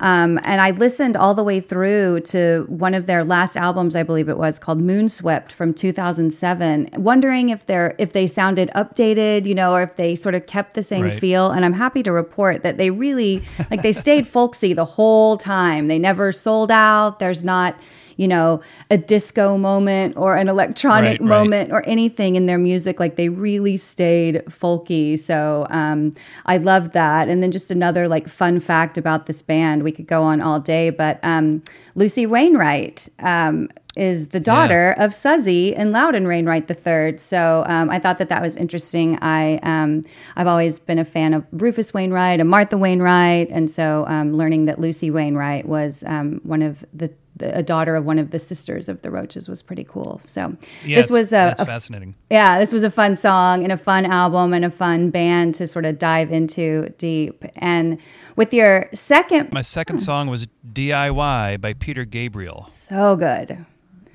Um, 0.00 0.40
and 0.44 0.60
I 0.60 0.70
listened 0.70 1.16
all 1.16 1.34
the 1.34 1.44
way 1.44 1.60
through 1.60 2.20
to 2.20 2.64
one 2.68 2.94
of 2.94 3.06
their 3.06 3.24
last 3.24 3.56
albums, 3.56 3.94
I 3.94 4.02
believe 4.02 4.28
it 4.28 4.38
was 4.38 4.58
called 4.58 4.80
Moonswept 4.80 5.52
from 5.52 5.74
2007, 5.74 6.90
wondering 6.96 7.50
if 7.50 7.66
they're 7.66 7.94
if 7.98 8.12
they 8.12 8.26
sounded 8.26 8.70
updated, 8.74 9.46
you 9.46 9.54
know, 9.54 9.74
or 9.74 9.82
if 9.82 9.96
they 9.96 10.14
sort 10.14 10.34
of 10.34 10.46
kept 10.46 10.74
the 10.74 10.82
same 10.82 11.04
right. 11.04 11.20
feel. 11.20 11.50
And 11.50 11.64
I'm 11.64 11.74
happy 11.74 12.02
to 12.02 12.12
report 12.12 12.62
that 12.62 12.78
they 12.78 12.90
really 12.90 13.42
like 13.70 13.82
they 13.82 13.92
stayed 13.92 14.26
folksy 14.36 14.72
the 14.72 14.84
whole 14.84 15.36
time. 15.36 15.88
They 15.88 15.98
never 15.98 16.32
sold 16.32 16.70
out. 16.70 17.18
There's 17.18 17.44
not 17.44 17.76
you 18.16 18.28
know, 18.28 18.60
a 18.90 18.98
disco 18.98 19.56
moment 19.56 20.16
or 20.16 20.36
an 20.36 20.48
electronic 20.48 21.20
right, 21.20 21.28
moment 21.28 21.70
right. 21.70 21.78
or 21.78 21.88
anything 21.88 22.36
in 22.36 22.46
their 22.46 22.58
music. 22.58 23.00
Like 23.00 23.16
they 23.16 23.28
really 23.28 23.76
stayed 23.76 24.42
folky. 24.46 25.18
So 25.18 25.66
um, 25.70 26.14
I 26.46 26.58
loved 26.58 26.92
that. 26.92 27.28
And 27.28 27.42
then 27.42 27.52
just 27.52 27.70
another 27.70 28.08
like 28.08 28.28
fun 28.28 28.60
fact 28.60 28.98
about 28.98 29.26
this 29.26 29.42
band, 29.42 29.82
we 29.82 29.92
could 29.92 30.06
go 30.06 30.22
on 30.22 30.40
all 30.40 30.60
day, 30.60 30.90
but 30.90 31.18
um, 31.22 31.62
Lucy 31.94 32.26
Wainwright. 32.26 33.08
Um, 33.20 33.68
is 33.96 34.28
the 34.28 34.40
daughter 34.40 34.94
yeah. 34.96 35.04
of 35.04 35.14
Suzzy 35.14 35.74
and 35.74 35.92
Loudon 35.92 36.26
Wainwright 36.26 36.70
III. 36.70 37.18
So 37.18 37.64
um, 37.66 37.90
I 37.90 37.98
thought 37.98 38.18
that 38.18 38.28
that 38.28 38.40
was 38.40 38.56
interesting. 38.56 39.18
I 39.20 39.58
um, 39.62 40.04
I've 40.36 40.46
always 40.46 40.78
been 40.78 40.98
a 40.98 41.04
fan 41.04 41.34
of 41.34 41.44
Rufus 41.52 41.92
Wainwright 41.92 42.40
and 42.40 42.48
Martha 42.48 42.78
Wainwright, 42.78 43.50
and 43.50 43.70
so 43.70 44.06
um, 44.08 44.34
learning 44.34 44.64
that 44.66 44.80
Lucy 44.80 45.10
Wainwright 45.10 45.66
was 45.66 46.02
um, 46.06 46.40
one 46.42 46.62
of 46.62 46.84
the 46.94 47.12
a 47.40 47.62
daughter 47.62 47.96
of 47.96 48.04
one 48.04 48.18
of 48.18 48.30
the 48.30 48.38
sisters 48.38 48.88
of 48.88 49.02
the 49.02 49.10
Roches 49.10 49.48
was 49.48 49.62
pretty 49.62 49.84
cool. 49.84 50.20
So 50.26 50.56
yeah, 50.84 51.00
this 51.00 51.10
was 51.10 51.32
a, 51.32 51.54
a, 51.58 51.64
fascinating. 51.64 52.14
Yeah, 52.30 52.58
this 52.58 52.72
was 52.72 52.84
a 52.84 52.90
fun 52.90 53.16
song 53.16 53.62
and 53.62 53.72
a 53.72 53.78
fun 53.78 54.04
album 54.04 54.52
and 54.52 54.64
a 54.64 54.70
fun 54.70 55.10
band 55.10 55.54
to 55.56 55.66
sort 55.66 55.84
of 55.84 55.98
dive 55.98 56.32
into 56.32 56.90
deep. 56.98 57.44
And 57.56 57.98
with 58.36 58.52
your 58.52 58.88
second, 58.92 59.52
my 59.52 59.62
second 59.62 59.96
hmm. 59.96 60.04
song 60.04 60.28
was 60.28 60.46
DIY 60.72 61.60
by 61.60 61.72
Peter 61.74 62.04
Gabriel. 62.04 62.70
So 62.88 63.16
good. 63.16 63.64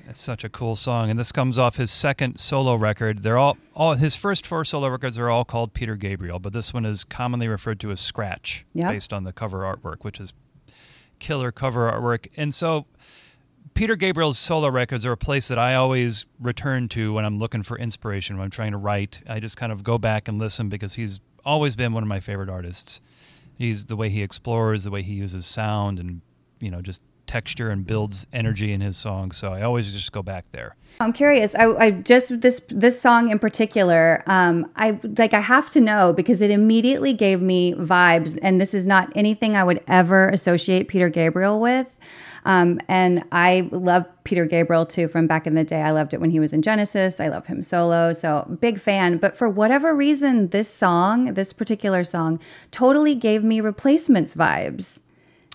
It's 0.10 0.22
such 0.22 0.46
a 0.46 0.50
cool 0.50 0.78
song, 0.78 1.10
and 1.10 1.20
this 1.20 1.34
comes 1.34 1.60
off 1.60 1.76
his 1.76 1.92
second 1.92 2.40
solo 2.40 2.76
record. 2.76 3.24
They're 3.24 3.38
all, 3.38 3.58
all 3.76 3.96
his 3.96 4.16
first 4.16 4.48
four 4.48 4.64
solo 4.64 4.88
records 4.88 5.20
are 5.20 5.30
all 5.30 5.44
called 5.44 5.74
Peter 5.74 5.98
Gabriel, 5.98 6.40
but 6.40 6.54
this 6.54 6.74
one 6.74 6.86
is 6.86 7.04
commonly 7.04 7.50
referred 7.50 7.82
to 7.82 7.92
as 7.92 8.00
Scratch, 8.00 8.64
yep. 8.74 8.90
based 8.90 9.12
on 9.12 9.26
the 9.26 9.34
cover 9.34 9.60
artwork, 9.60 10.04
which 10.04 10.22
is 10.22 10.34
killer 11.20 11.52
cover 11.52 11.92
artwork. 11.92 12.28
And 12.38 12.54
so 12.54 12.86
Peter 13.74 13.96
Gabriel's 13.96 14.40
solo 14.40 14.70
records 14.70 15.06
are 15.06 15.12
a 15.12 15.18
place 15.18 15.48
that 15.50 15.60
I 15.60 15.76
always 15.76 16.26
return 16.40 16.90
to 16.90 17.14
when 17.14 17.26
I'm 17.26 17.38
looking 17.38 17.64
for 17.64 17.78
inspiration, 17.78 18.38
when 18.38 18.46
I'm 18.46 18.52
trying 18.52 18.72
to 18.72 18.78
write. 18.78 19.22
I 19.28 19.40
just 19.40 19.58
kind 19.58 19.72
of 19.72 19.84
go 19.84 19.98
back 19.98 20.28
and 20.28 20.40
listen 20.40 20.70
because 20.70 20.96
he's 20.96 21.20
always 21.46 21.76
been 21.76 21.94
one 21.94 22.04
of 22.04 22.10
my 22.10 22.20
favorite 22.20 22.50
artists. 22.50 23.02
He's 23.56 23.86
the 23.86 23.96
way 23.96 24.10
he 24.10 24.24
explores, 24.24 24.84
the 24.84 24.92
way 24.92 25.02
he 25.02 25.14
uses 25.14 25.46
sound 25.46 26.00
and, 26.00 26.22
you 26.60 26.72
know, 26.72 26.82
just 26.82 27.04
texture 27.28 27.70
and 27.70 27.86
builds 27.86 28.26
energy 28.34 28.72
in 28.72 28.82
his 28.82 28.98
songs. 28.98 29.38
So 29.38 29.54
I 29.54 29.62
always 29.62 29.94
just 29.94 30.12
go 30.12 30.24
back 30.24 30.46
there. 30.52 30.76
I'm 31.00 31.14
curious. 31.14 31.54
I, 31.54 31.66
I 31.74 31.92
just 31.92 32.42
this 32.42 32.62
this 32.70 33.00
song 33.00 33.30
in 33.30 33.38
particular. 33.38 34.24
Um, 34.26 34.72
I 34.76 35.00
like 35.18 35.34
I 35.34 35.42
have 35.42 35.70
to 35.72 35.82
know 35.82 36.14
because 36.14 36.42
it 36.42 36.50
immediately 36.50 37.14
gave 37.14 37.42
me 37.42 37.74
vibes, 37.74 38.40
and 38.42 38.60
this 38.60 38.74
is 38.74 38.88
not 38.88 39.12
anything 39.16 39.56
I 39.56 39.64
would 39.64 39.84
ever 39.88 40.30
associate 40.30 40.88
Peter 40.88 41.10
Gabriel 41.10 41.60
with. 41.60 41.96
Um, 42.46 42.80
and 42.88 43.26
I 43.30 43.68
love 43.74 44.06
Peter 44.24 44.46
Gabriel 44.46 44.86
too 44.86 45.10
from 45.10 45.28
back 45.28 45.46
in 45.46 45.54
the 45.56 45.66
day. 45.66 45.82
I 45.82 45.92
loved 45.92 46.14
it 46.14 46.22
when 46.22 46.32
he 46.32 46.40
was 46.40 46.54
in 46.54 46.62
Genesis. 46.62 47.20
I 47.20 47.28
love 47.28 47.48
him 47.48 47.62
solo. 47.62 48.14
So 48.14 48.58
big 48.62 48.80
fan. 48.80 49.18
But 49.18 49.38
for 49.38 49.50
whatever 49.50 49.94
reason, 49.94 50.48
this 50.48 50.74
song, 50.74 51.34
this 51.34 51.52
particular 51.52 52.06
song, 52.06 52.40
totally 52.72 53.16
gave 53.16 53.44
me 53.44 53.60
replacements 53.60 54.34
vibes. 54.34 55.00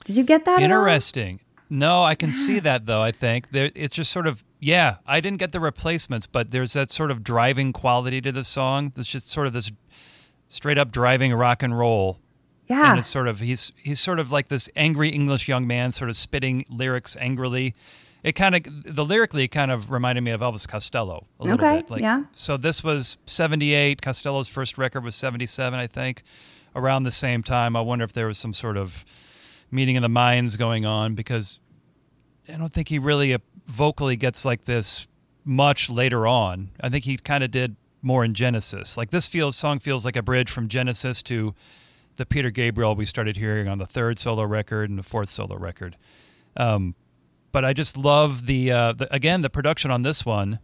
Did 0.04 0.16
you 0.16 0.22
get 0.22 0.44
that? 0.44 0.60
Interesting. 0.60 1.40
No, 1.72 2.04
I 2.04 2.14
can 2.14 2.32
see 2.32 2.58
that 2.58 2.84
though. 2.84 3.00
I 3.00 3.12
think 3.12 3.50
there, 3.50 3.70
it's 3.74 3.96
just 3.96 4.12
sort 4.12 4.26
of 4.26 4.44
yeah. 4.60 4.96
I 5.06 5.20
didn't 5.20 5.38
get 5.38 5.52
the 5.52 5.60
replacements, 5.60 6.26
but 6.26 6.50
there's 6.50 6.74
that 6.74 6.90
sort 6.90 7.10
of 7.10 7.24
driving 7.24 7.72
quality 7.72 8.20
to 8.20 8.30
the 8.30 8.44
song. 8.44 8.92
It's 8.94 9.08
just 9.08 9.28
sort 9.28 9.46
of 9.46 9.54
this 9.54 9.72
straight 10.48 10.76
up 10.76 10.92
driving 10.92 11.32
rock 11.32 11.62
and 11.62 11.76
roll. 11.76 12.18
Yeah, 12.66 12.90
and 12.90 12.98
it's 12.98 13.08
sort 13.08 13.26
of 13.26 13.40
he's 13.40 13.72
he's 13.76 14.00
sort 14.00 14.18
of 14.18 14.30
like 14.30 14.48
this 14.48 14.68
angry 14.76 15.08
English 15.08 15.48
young 15.48 15.66
man, 15.66 15.92
sort 15.92 16.10
of 16.10 16.16
spitting 16.16 16.66
lyrics 16.68 17.16
angrily. 17.16 17.74
It 18.22 18.32
kind 18.32 18.54
of 18.54 18.94
the 18.94 19.04
lyrically 19.04 19.48
kind 19.48 19.70
of 19.70 19.90
reminded 19.90 20.20
me 20.20 20.30
of 20.30 20.42
Elvis 20.42 20.68
Costello 20.68 21.26
a 21.40 21.44
little 21.44 21.58
okay, 21.58 21.80
bit. 21.80 21.90
Like, 21.90 22.02
yeah. 22.02 22.24
So 22.34 22.58
this 22.58 22.84
was 22.84 23.16
'78. 23.24 24.02
Costello's 24.02 24.46
first 24.46 24.76
record 24.76 25.04
was 25.04 25.14
'77, 25.16 25.78
I 25.78 25.86
think. 25.86 26.22
Around 26.76 27.04
the 27.04 27.10
same 27.10 27.42
time, 27.42 27.76
I 27.76 27.80
wonder 27.80 28.04
if 28.04 28.12
there 28.12 28.26
was 28.26 28.36
some 28.36 28.52
sort 28.52 28.76
of 28.76 29.06
meeting 29.72 29.96
of 29.96 30.02
the 30.02 30.08
minds 30.08 30.56
going 30.56 30.86
on 30.86 31.14
because 31.14 31.58
I 32.48 32.52
don't 32.52 32.72
think 32.72 32.88
he 32.88 32.98
really 32.98 33.34
uh, 33.34 33.38
vocally 33.66 34.16
gets 34.16 34.44
like 34.44 34.64
this 34.64 35.06
much 35.44 35.90
later 35.90 36.26
on. 36.26 36.70
I 36.80 36.88
think 36.88 37.04
he 37.04 37.16
kind 37.16 37.42
of 37.42 37.50
did 37.50 37.76
more 38.02 38.24
in 38.24 38.34
Genesis. 38.34 38.96
Like 38.96 39.10
this 39.10 39.26
feels 39.26 39.56
song 39.56 39.78
feels 39.78 40.04
like 40.04 40.16
a 40.16 40.22
bridge 40.22 40.50
from 40.50 40.68
Genesis 40.68 41.22
to 41.24 41.54
the 42.16 42.26
Peter 42.26 42.50
Gabriel 42.50 42.94
we 42.94 43.06
started 43.06 43.36
hearing 43.36 43.68
on 43.68 43.78
the 43.78 43.86
third 43.86 44.18
solo 44.18 44.42
record 44.42 44.90
and 44.90 44.98
the 44.98 45.02
fourth 45.02 45.30
solo 45.30 45.56
record. 45.56 45.96
Um, 46.56 46.94
but 47.52 47.64
I 47.64 47.72
just 47.72 47.96
love 47.96 48.46
the, 48.46 48.70
uh, 48.70 48.92
the 48.92 49.12
again 49.14 49.42
the 49.42 49.50
production 49.50 49.90
on 49.90 50.02
this 50.02 50.26
one. 50.26 50.58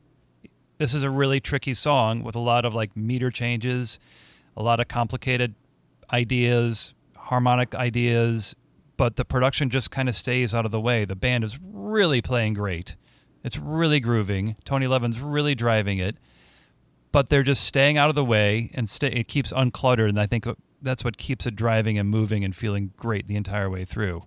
This 0.78 0.94
is 0.94 1.02
a 1.02 1.10
really 1.10 1.40
tricky 1.40 1.74
song 1.74 2.22
with 2.22 2.36
a 2.36 2.40
lot 2.40 2.64
of 2.64 2.74
like 2.74 2.96
meter 2.96 3.30
changes, 3.30 3.98
a 4.56 4.62
lot 4.62 4.80
of 4.80 4.88
complicated 4.88 5.54
ideas, 6.12 6.94
harmonic 7.16 7.74
ideas, 7.74 8.54
but 8.98 9.16
the 9.16 9.24
production 9.24 9.70
just 9.70 9.90
kind 9.90 10.08
of 10.08 10.14
stays 10.14 10.54
out 10.54 10.66
of 10.66 10.72
the 10.72 10.80
way. 10.80 11.06
The 11.06 11.16
band 11.16 11.44
is 11.44 11.58
really 11.62 12.20
playing 12.20 12.54
great. 12.54 12.96
It's 13.42 13.56
really 13.56 14.00
grooving. 14.00 14.56
Tony 14.64 14.86
Levin's 14.86 15.20
really 15.20 15.54
driving 15.54 15.98
it, 15.98 16.16
but 17.12 17.30
they're 17.30 17.44
just 17.44 17.64
staying 17.64 17.96
out 17.96 18.10
of 18.10 18.16
the 18.16 18.24
way 18.24 18.70
and 18.74 18.90
stay, 18.90 19.08
it 19.08 19.28
keeps 19.28 19.52
uncluttered. 19.52 20.08
And 20.08 20.20
I 20.20 20.26
think 20.26 20.46
uh, 20.46 20.56
that's 20.82 21.04
what 21.04 21.16
keeps 21.16 21.46
it 21.46 21.54
driving 21.56 21.96
and 21.96 22.10
moving 22.10 22.44
and 22.44 22.54
feeling 22.54 22.92
great 22.96 23.28
the 23.28 23.36
entire 23.36 23.70
way 23.70 23.84
through. 23.84 24.24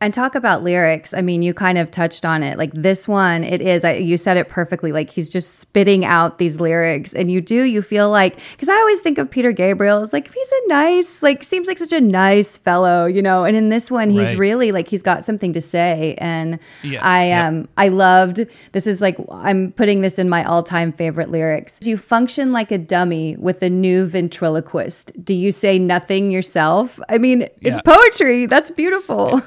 And 0.00 0.14
talk 0.14 0.36
about 0.36 0.62
lyrics. 0.62 1.12
I 1.12 1.22
mean, 1.22 1.42
you 1.42 1.52
kind 1.52 1.76
of 1.76 1.90
touched 1.90 2.24
on 2.24 2.44
it. 2.44 2.56
Like 2.56 2.70
this 2.72 3.08
one, 3.08 3.42
it 3.42 3.60
is, 3.60 3.84
I, 3.84 3.94
you 3.94 4.16
said 4.16 4.36
it 4.36 4.48
perfectly. 4.48 4.92
Like 4.92 5.10
he's 5.10 5.28
just 5.28 5.56
spitting 5.58 6.04
out 6.04 6.38
these 6.38 6.60
lyrics. 6.60 7.12
And 7.12 7.32
you 7.32 7.40
do, 7.40 7.64
you 7.64 7.82
feel 7.82 8.08
like, 8.08 8.38
because 8.52 8.68
I 8.68 8.74
always 8.76 9.00
think 9.00 9.18
of 9.18 9.28
Peter 9.28 9.50
Gabriel 9.50 10.00
as 10.00 10.12
like, 10.12 10.32
he's 10.32 10.52
a 10.52 10.68
nice, 10.68 11.20
like, 11.20 11.42
seems 11.42 11.66
like 11.66 11.78
such 11.78 11.92
a 11.92 12.00
nice 12.00 12.56
fellow, 12.56 13.06
you 13.06 13.20
know? 13.20 13.44
And 13.44 13.56
in 13.56 13.70
this 13.70 13.90
one, 13.90 14.08
he's 14.10 14.28
Right. 14.28 14.38
really 14.38 14.70
like, 14.70 14.86
he's 14.86 15.02
got 15.02 15.24
something 15.24 15.52
to 15.54 15.60
say. 15.60 16.14
And 16.18 16.60
Yeah, 16.84 17.04
I, 17.04 17.26
yep. 17.26 17.48
um, 17.48 17.68
I 17.76 17.88
loved, 17.88 18.46
this 18.70 18.86
is 18.86 19.00
like, 19.00 19.16
I'm 19.32 19.72
putting 19.72 20.02
this 20.02 20.16
in 20.16 20.28
my 20.28 20.44
all 20.44 20.62
time 20.62 20.92
favorite 20.92 21.30
lyrics. 21.32 21.72
Do 21.72 21.90
you 21.90 21.96
function 21.96 22.52
like 22.52 22.70
a 22.70 22.78
dummy 22.78 23.34
with 23.36 23.62
a 23.62 23.68
new 23.70 24.06
ventriloquist. 24.06 25.12
Do 25.24 25.34
you 25.34 25.50
say 25.50 25.78
nothing 25.78 26.30
yourself? 26.30 27.00
I 27.08 27.18
mean, 27.18 27.42
it's 27.62 27.80
Yeah. 27.84 27.92
poetry. 27.94 28.46
That's 28.46 28.70
beautiful. 28.70 29.42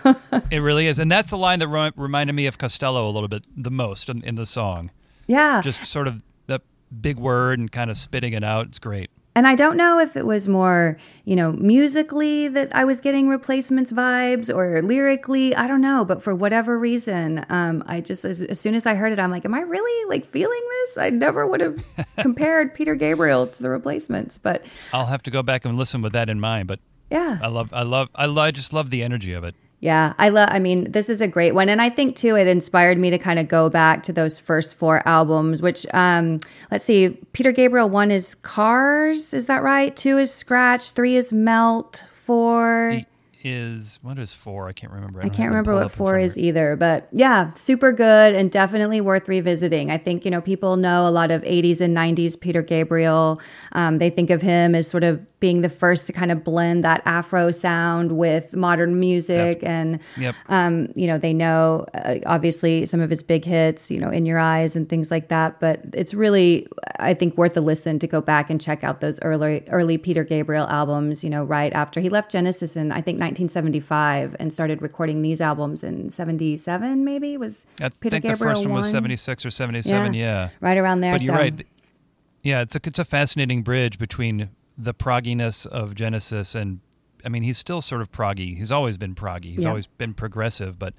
It 0.51 0.59
really 0.59 0.87
is. 0.87 0.99
And 0.99 1.11
that's 1.11 1.29
the 1.29 1.37
line 1.37 1.59
that 1.59 1.67
re- 1.67 1.91
reminded 1.95 2.33
me 2.33 2.45
of 2.45 2.57
Costello 2.57 3.09
a 3.09 3.11
little 3.11 3.29
bit 3.29 3.43
the 3.55 3.71
most 3.71 4.09
in, 4.09 4.23
in 4.23 4.35
the 4.35 4.45
song. 4.45 4.91
yeah. 5.27 5.61
Just 5.61 5.85
sort 5.85 6.07
of 6.07 6.21
the 6.47 6.61
big 7.01 7.17
word 7.17 7.59
and 7.59 7.71
kind 7.71 7.89
of 7.89 7.97
spitting 7.97 8.33
it 8.33 8.43
out. 8.43 8.67
It's 8.67 8.79
great. 8.79 9.09
And 9.33 9.47
I 9.47 9.55
don't 9.55 9.77
know 9.77 9.97
if 9.97 10.17
it 10.17 10.25
was 10.25 10.49
more, 10.49 10.97
you 11.23 11.37
know, 11.37 11.53
musically 11.53 12.49
that 12.49 12.75
I 12.75 12.83
was 12.83 12.99
getting 12.99 13.29
replacements 13.29 13.89
vibes 13.89 14.53
or 14.53 14.81
lyrically. 14.81 15.55
I 15.55 15.67
don't 15.67 15.79
know. 15.79 16.03
But 16.03 16.21
for 16.21 16.35
whatever 16.35 16.77
reason, 16.77 17.45
um, 17.47 17.81
I 17.87 18.01
just, 18.01 18.25
as, 18.25 18.41
as 18.41 18.59
soon 18.59 18.75
as 18.75 18.85
I 18.85 18.95
heard 18.95 19.13
it, 19.13 19.19
I'm 19.19 19.31
like, 19.31 19.45
am 19.45 19.53
I 19.53 19.61
really 19.61 20.09
like 20.09 20.29
feeling 20.29 20.61
this? 20.69 20.97
I 20.97 21.11
never 21.11 21.47
would 21.47 21.61
have 21.61 21.81
compared 22.17 22.75
Peter 22.75 22.93
Gabriel 22.93 23.47
to 23.47 23.63
the 23.63 23.69
replacements. 23.69 24.37
But 24.37 24.65
I'll 24.91 25.05
have 25.05 25.23
to 25.23 25.31
go 25.31 25.41
back 25.41 25.63
and 25.63 25.77
listen 25.77 26.01
with 26.01 26.11
that 26.11 26.29
in 26.29 26.41
mind. 26.41 26.67
But 26.67 26.79
yeah. 27.09 27.39
I 27.41 27.47
love, 27.47 27.69
I 27.71 27.83
love, 27.83 28.09
I, 28.13 28.25
lo- 28.25 28.43
I 28.43 28.51
just 28.51 28.73
love 28.73 28.89
the 28.89 29.01
energy 29.01 29.31
of 29.31 29.45
it. 29.45 29.55
Yeah, 29.81 30.13
I 30.19 30.29
love. 30.29 30.47
I 30.51 30.59
mean, 30.59 30.91
this 30.91 31.09
is 31.09 31.21
a 31.21 31.27
great 31.27 31.55
one, 31.55 31.67
and 31.67 31.81
I 31.81 31.89
think 31.89 32.15
too 32.15 32.37
it 32.37 32.45
inspired 32.45 32.99
me 32.99 33.09
to 33.09 33.17
kind 33.17 33.39
of 33.39 33.47
go 33.47 33.67
back 33.67 34.03
to 34.03 34.13
those 34.13 34.37
first 34.37 34.75
four 34.75 35.05
albums. 35.07 35.59
Which, 35.59 35.87
um, 35.91 36.39
let's 36.69 36.85
see, 36.85 37.17
Peter 37.33 37.51
Gabriel 37.51 37.89
one 37.89 38.11
is 38.11 38.35
Cars, 38.35 39.33
is 39.33 39.47
that 39.47 39.63
right? 39.63 39.95
Two 39.95 40.19
is 40.19 40.31
Scratch, 40.31 40.91
three 40.91 41.15
is 41.15 41.33
Melt, 41.33 42.05
four. 42.13 43.01
Is 43.43 43.99
what 44.01 44.19
is 44.19 44.33
four? 44.33 44.67
I 44.67 44.73
can't 44.73 44.93
remember. 44.93 45.19
I 45.19 45.23
don't 45.23 45.35
can't 45.35 45.49
remember 45.49 45.73
what 45.75 45.91
four 45.91 46.19
is 46.19 46.37
either, 46.37 46.75
but 46.75 47.07
yeah, 47.11 47.53
super 47.53 47.91
good 47.91 48.35
and 48.35 48.51
definitely 48.51 49.01
worth 49.01 49.27
revisiting. 49.27 49.89
I 49.89 49.97
think, 49.97 50.25
you 50.25 50.31
know, 50.31 50.41
people 50.41 50.77
know 50.77 51.07
a 51.07 51.09
lot 51.09 51.31
of 51.31 51.41
80s 51.41 51.81
and 51.81 51.95
90s 51.97 52.39
Peter 52.39 52.61
Gabriel. 52.61 53.41
Um, 53.71 53.97
they 53.97 54.09
think 54.09 54.29
of 54.29 54.41
him 54.41 54.75
as 54.75 54.87
sort 54.87 55.03
of 55.03 55.25
being 55.39 55.61
the 55.61 55.69
first 55.69 56.05
to 56.05 56.13
kind 56.13 56.31
of 56.31 56.43
blend 56.43 56.83
that 56.83 57.01
Afro 57.05 57.49
sound 57.49 58.11
with 58.15 58.55
modern 58.55 58.99
music. 58.99 59.61
Def- 59.61 59.67
and, 59.69 59.99
Yep. 60.19 60.35
um, 60.49 60.89
you 60.95 61.07
know, 61.07 61.17
they 61.17 61.33
know 61.33 61.85
uh, 61.95 62.17
obviously 62.27 62.85
some 62.85 62.99
of 62.99 63.09
his 63.09 63.23
big 63.23 63.43
hits, 63.43 63.89
you 63.89 63.99
know, 63.99 64.09
In 64.09 64.27
Your 64.27 64.37
Eyes 64.37 64.75
and 64.75 64.87
things 64.87 65.09
like 65.09 65.29
that. 65.29 65.59
But 65.59 65.81
it's 65.93 66.13
really, 66.13 66.67
I 66.99 67.15
think, 67.15 67.37
worth 67.39 67.57
a 67.57 67.61
listen 67.61 67.97
to 67.99 68.07
go 68.07 68.21
back 68.21 68.51
and 68.51 68.61
check 68.61 68.83
out 68.83 69.01
those 69.01 69.19
early, 69.23 69.63
early 69.69 69.97
Peter 69.97 70.23
Gabriel 70.23 70.67
albums, 70.67 71.23
you 71.23 71.29
know, 71.31 71.43
right 71.43 71.73
after 71.73 71.99
he 71.99 72.09
left 72.09 72.29
Genesis 72.29 72.75
and 72.75 72.93
I 72.93 73.01
think, 73.01 73.17
1975 73.31 74.35
and 74.39 74.51
started 74.51 74.81
recording 74.81 75.21
these 75.21 75.41
albums 75.41 75.83
in 75.83 76.09
77, 76.09 77.03
maybe? 77.03 77.37
Was 77.37 77.65
I 77.81 77.89
Peter 77.89 78.15
think 78.15 78.23
Gabriel 78.25 78.37
the 78.37 78.37
first 78.55 78.65
one 78.67 78.77
was 78.77 78.89
76 78.89 79.45
or 79.45 79.49
77. 79.51 80.13
Yeah. 80.13 80.49
Right 80.59 80.77
around 80.77 81.01
there. 81.01 81.13
But 81.13 81.21
you're 81.21 81.35
so- 81.35 81.41
right. 81.41 81.65
Yeah, 82.43 82.61
it's 82.61 82.75
a 82.75 82.79
it's 82.83 82.97
a 82.99 83.05
fascinating 83.05 83.61
bridge 83.61 83.99
between 83.99 84.49
the 84.77 84.93
progginess 84.93 85.67
of 85.67 85.93
Genesis 85.95 86.55
and 86.55 86.79
I 87.23 87.29
mean 87.29 87.43
he's 87.43 87.57
still 87.57 87.81
sort 87.81 88.01
of 88.01 88.11
proggy. 88.11 88.57
He's 88.57 88.71
always 88.71 88.97
been 88.97 89.13
proggy. 89.13 89.53
He's 89.53 89.63
Yeah. 89.63 89.69
always 89.69 89.85
been 89.87 90.13
progressive, 90.15 90.79
but 90.79 90.93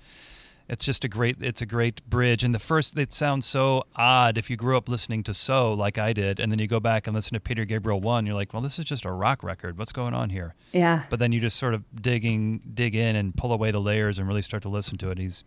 it's 0.72 0.86
just 0.86 1.04
a 1.04 1.08
great 1.08 1.36
it's 1.42 1.60
a 1.60 1.66
great 1.66 2.02
bridge. 2.08 2.42
And 2.42 2.54
the 2.54 2.58
first 2.58 2.96
it 2.96 3.12
sounds 3.12 3.44
so 3.44 3.84
odd 3.94 4.38
if 4.38 4.48
you 4.48 4.56
grew 4.56 4.78
up 4.78 4.88
listening 4.88 5.22
to 5.24 5.34
So 5.34 5.74
like 5.74 5.98
I 5.98 6.14
did, 6.14 6.40
and 6.40 6.50
then 6.50 6.58
you 6.58 6.66
go 6.66 6.80
back 6.80 7.06
and 7.06 7.14
listen 7.14 7.34
to 7.34 7.40
Peter 7.40 7.66
Gabriel 7.66 8.00
one, 8.00 8.24
you're 8.24 8.34
like, 8.34 8.54
well, 8.54 8.62
this 8.62 8.78
is 8.78 8.86
just 8.86 9.04
a 9.04 9.12
rock 9.12 9.42
record. 9.42 9.76
What's 9.76 9.92
going 9.92 10.14
on 10.14 10.30
here? 10.30 10.54
Yeah. 10.72 11.04
But 11.10 11.18
then 11.18 11.30
you 11.30 11.40
just 11.40 11.58
sort 11.58 11.74
of 11.74 11.84
digging 11.94 12.62
dig 12.72 12.96
in 12.96 13.16
and 13.16 13.36
pull 13.36 13.52
away 13.52 13.70
the 13.70 13.80
layers 13.82 14.18
and 14.18 14.26
really 14.26 14.40
start 14.40 14.62
to 14.62 14.70
listen 14.70 14.96
to 14.98 15.10
it. 15.10 15.18
He's 15.18 15.44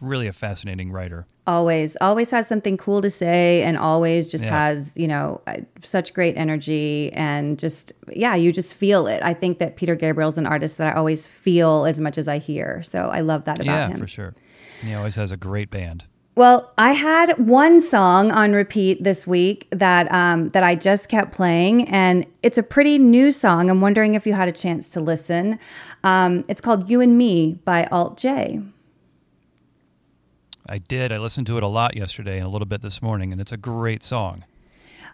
really 0.00 0.26
a 0.26 0.32
fascinating 0.32 0.92
writer. 0.92 1.26
Always, 1.46 1.96
always 2.00 2.30
has 2.30 2.46
something 2.46 2.76
cool 2.76 3.02
to 3.02 3.10
say, 3.10 3.62
and 3.62 3.76
always 3.76 4.30
just 4.30 4.44
Yeah. 4.44 4.50
has, 4.68 4.96
you 4.96 5.08
know, 5.08 5.40
uh, 5.46 5.56
such 5.82 6.14
great 6.14 6.36
energy. 6.36 7.10
And 7.14 7.58
just, 7.58 7.92
yeah, 8.12 8.34
you 8.34 8.52
just 8.52 8.74
feel 8.74 9.06
it. 9.06 9.22
I 9.22 9.34
think 9.34 9.58
that 9.58 9.76
Peter 9.76 9.94
Gabriel's 9.96 10.38
an 10.38 10.46
artist 10.46 10.78
that 10.78 10.94
I 10.94 10.96
always 10.98 11.26
feel 11.26 11.84
as 11.86 11.98
much 11.98 12.18
as 12.18 12.28
I 12.28 12.38
hear. 12.38 12.82
So 12.84 13.08
I 13.08 13.20
love 13.20 13.44
that 13.44 13.58
about 13.58 13.66
yeah, 13.66 13.88
him. 13.88 13.98
for 14.00 14.06
sure. 14.06 14.34
And 14.80 14.88
he 14.88 14.94
always 14.94 15.16
has 15.16 15.32
a 15.32 15.36
great 15.36 15.70
band. 15.70 16.04
Well, 16.36 16.72
I 16.78 16.92
had 16.92 17.36
one 17.48 17.80
song 17.80 18.30
on 18.30 18.52
repeat 18.52 19.02
this 19.02 19.26
week 19.26 19.66
that 19.72 20.08
um, 20.14 20.50
that 20.50 20.62
I 20.62 20.76
just 20.76 21.08
kept 21.08 21.32
playing, 21.32 21.88
and 21.88 22.24
it's 22.44 22.56
a 22.56 22.62
pretty 22.62 22.96
new 22.96 23.32
song. 23.32 23.68
I'm 23.68 23.80
wondering 23.80 24.14
if 24.14 24.24
you 24.24 24.34
had 24.34 24.46
a 24.46 24.52
chance 24.52 24.88
to 24.90 25.00
listen. 25.00 25.58
Um, 26.04 26.44
it's 26.46 26.60
called 26.60 26.88
"You 26.88 27.00
and 27.00 27.18
Me" 27.18 27.58
by 27.64 27.86
Alt 27.86 28.18
J. 28.18 28.60
I 30.68 30.78
did. 30.78 31.12
I 31.12 31.18
listened 31.18 31.46
to 31.48 31.56
it 31.56 31.62
a 31.62 31.68
lot 31.68 31.96
yesterday 31.96 32.36
and 32.36 32.46
a 32.46 32.48
little 32.48 32.66
bit 32.66 32.82
this 32.82 33.00
morning, 33.02 33.32
and 33.32 33.40
it's 33.40 33.52
a 33.52 33.56
great 33.56 34.02
song. 34.02 34.44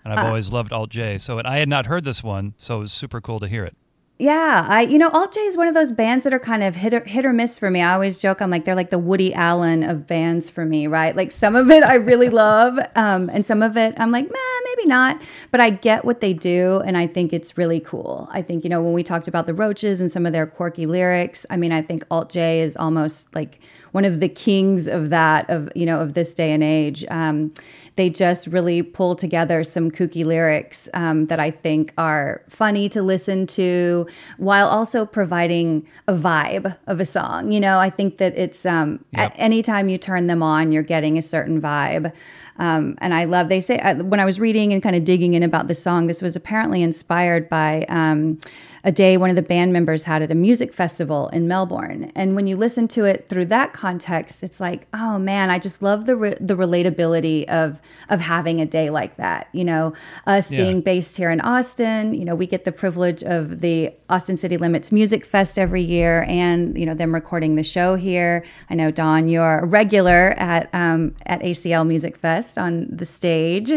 And 0.04 0.12
Uh, 0.12 0.16
I've 0.16 0.26
always 0.26 0.52
loved 0.52 0.72
Alt 0.72 0.90
J. 0.90 1.18
So 1.18 1.38
it, 1.38 1.46
I 1.46 1.58
had 1.58 1.68
not 1.68 1.86
heard 1.86 2.04
this 2.04 2.22
one, 2.22 2.54
so 2.58 2.76
it 2.76 2.80
was 2.80 2.92
super 2.92 3.20
cool 3.20 3.40
to 3.40 3.48
hear 3.48 3.64
it. 3.64 3.76
Yeah, 4.18 4.64
I 4.68 4.82
you 4.82 4.96
know 4.98 5.10
Alt 5.10 5.34
J 5.34 5.40
is 5.40 5.56
one 5.56 5.66
of 5.66 5.74
those 5.74 5.90
bands 5.90 6.22
that 6.22 6.32
are 6.32 6.38
kind 6.38 6.62
of 6.62 6.76
hit 6.76 6.94
or, 6.94 7.00
hit 7.00 7.26
or 7.26 7.32
miss 7.32 7.58
for 7.58 7.68
me. 7.68 7.82
I 7.82 7.94
always 7.94 8.20
joke 8.20 8.40
I'm 8.40 8.48
like 8.50 8.64
they're 8.64 8.76
like 8.76 8.90
the 8.90 8.98
Woody 8.98 9.34
Allen 9.34 9.82
of 9.82 10.06
bands 10.06 10.48
for 10.48 10.64
me, 10.64 10.86
right? 10.86 11.16
Like 11.16 11.32
some 11.32 11.56
of 11.56 11.68
it 11.68 11.82
I 11.82 11.94
really 11.94 12.30
love, 12.46 12.78
um, 12.94 13.28
and 13.28 13.44
some 13.44 13.60
of 13.60 13.76
it 13.76 13.94
I'm 13.96 14.12
like, 14.12 14.30
man, 14.30 14.53
maybe 14.64 14.86
not. 14.88 15.20
But 15.50 15.60
I 15.60 15.70
get 15.70 16.04
what 16.04 16.20
they 16.20 16.32
do, 16.32 16.82
and 16.84 16.96
I 16.96 17.06
think 17.06 17.32
it's 17.32 17.56
really 17.56 17.80
cool. 17.80 18.28
I 18.32 18.42
think 18.42 18.64
you 18.64 18.70
know 18.70 18.82
when 18.82 18.92
we 18.92 19.02
talked 19.02 19.28
about 19.28 19.46
the 19.46 19.54
Roches 19.54 20.00
and 20.00 20.10
some 20.10 20.26
of 20.26 20.32
their 20.32 20.46
quirky 20.46 20.86
lyrics, 20.86 21.46
I 21.50 21.56
mean, 21.56 21.72
I 21.72 21.82
think 21.82 22.04
Alt 22.10 22.30
J 22.30 22.60
is 22.60 22.76
almost 22.76 23.34
like 23.34 23.60
one 23.92 24.04
of 24.04 24.20
the 24.20 24.28
kings 24.28 24.88
of 24.88 25.10
that 25.10 25.48
of 25.48 25.70
you 25.74 25.86
know 25.86 26.00
of 26.00 26.14
this 26.14 26.34
day 26.34 26.52
and 26.52 26.62
age. 26.62 27.04
Um, 27.10 27.52
they 27.96 28.10
just 28.10 28.48
really 28.48 28.82
pull 28.82 29.14
together 29.14 29.62
some 29.62 29.90
kooky 29.90 30.24
lyrics 30.24 30.88
um, 30.94 31.26
that 31.26 31.38
I 31.38 31.50
think 31.50 31.92
are 31.96 32.42
funny 32.48 32.88
to 32.88 33.02
listen 33.02 33.46
to 33.48 34.06
while 34.36 34.66
also 34.66 35.06
providing 35.06 35.86
a 36.08 36.14
vibe 36.14 36.76
of 36.86 36.98
a 36.98 37.06
song. 37.06 37.52
You 37.52 37.60
know, 37.60 37.78
I 37.78 37.90
think 37.90 38.18
that 38.18 38.36
it's 38.36 38.66
um, 38.66 39.04
yep. 39.12 39.30
at 39.30 39.34
any 39.36 39.62
time 39.62 39.88
you 39.88 39.98
turn 39.98 40.26
them 40.26 40.42
on, 40.42 40.72
you're 40.72 40.82
getting 40.82 41.18
a 41.18 41.22
certain 41.22 41.60
vibe. 41.60 42.12
Um, 42.58 42.96
and 42.98 43.12
I 43.12 43.24
love, 43.24 43.48
they 43.48 43.60
say, 43.60 43.78
uh, 43.78 43.96
when 43.96 44.20
I 44.20 44.24
was 44.24 44.38
reading 44.38 44.72
and 44.72 44.82
kind 44.82 44.96
of 44.96 45.04
digging 45.04 45.34
in 45.34 45.42
about 45.42 45.68
the 45.68 45.74
song, 45.74 46.06
this 46.06 46.22
was 46.22 46.36
apparently 46.36 46.82
inspired 46.82 47.48
by 47.48 47.84
um, 47.88 48.38
a 48.84 48.92
day 48.92 49.16
one 49.16 49.30
of 49.30 49.36
the 49.36 49.42
band 49.42 49.72
members 49.72 50.04
had 50.04 50.20
at 50.22 50.30
a 50.30 50.34
music 50.34 50.72
festival 50.72 51.28
in 51.28 51.48
Melbourne. 51.48 52.12
And 52.14 52.36
when 52.36 52.46
you 52.46 52.56
listen 52.56 52.86
to 52.88 53.06
it 53.06 53.28
through 53.28 53.46
that 53.46 53.72
context, 53.72 54.42
it's 54.42 54.60
like, 54.60 54.86
oh 54.92 55.18
man, 55.18 55.50
I 55.50 55.58
just 55.58 55.82
love 55.82 56.04
the 56.04 56.14
re- 56.14 56.36
the 56.38 56.54
relatability 56.54 57.48
of 57.48 57.80
of 58.10 58.20
having 58.20 58.60
a 58.60 58.66
day 58.66 58.90
like 58.90 59.16
that. 59.16 59.48
You 59.52 59.64
know, 59.64 59.94
us 60.26 60.50
yeah. 60.50 60.58
being 60.58 60.82
based 60.82 61.16
here 61.16 61.30
in 61.30 61.40
Austin, 61.40 62.12
you 62.12 62.26
know, 62.26 62.34
we 62.34 62.46
get 62.46 62.64
the 62.64 62.72
privilege 62.72 63.22
of 63.24 63.60
the 63.60 63.92
Austin 64.10 64.36
City 64.36 64.58
Limits 64.58 64.92
Music 64.92 65.24
Fest 65.24 65.58
every 65.58 65.82
year, 65.82 66.24
and 66.28 66.78
you 66.78 66.84
know 66.84 66.94
them 66.94 67.14
recording 67.14 67.56
the 67.56 67.62
show 67.62 67.96
here. 67.96 68.44
I 68.68 68.74
know 68.74 68.90
Don, 68.90 69.28
you're 69.28 69.60
a 69.60 69.66
regular 69.66 70.34
at 70.36 70.68
um, 70.74 71.14
at 71.24 71.40
ACL 71.40 71.86
Music 71.86 72.18
Fest 72.18 72.43
on 72.56 72.86
the 72.90 73.04
stage, 73.04 73.72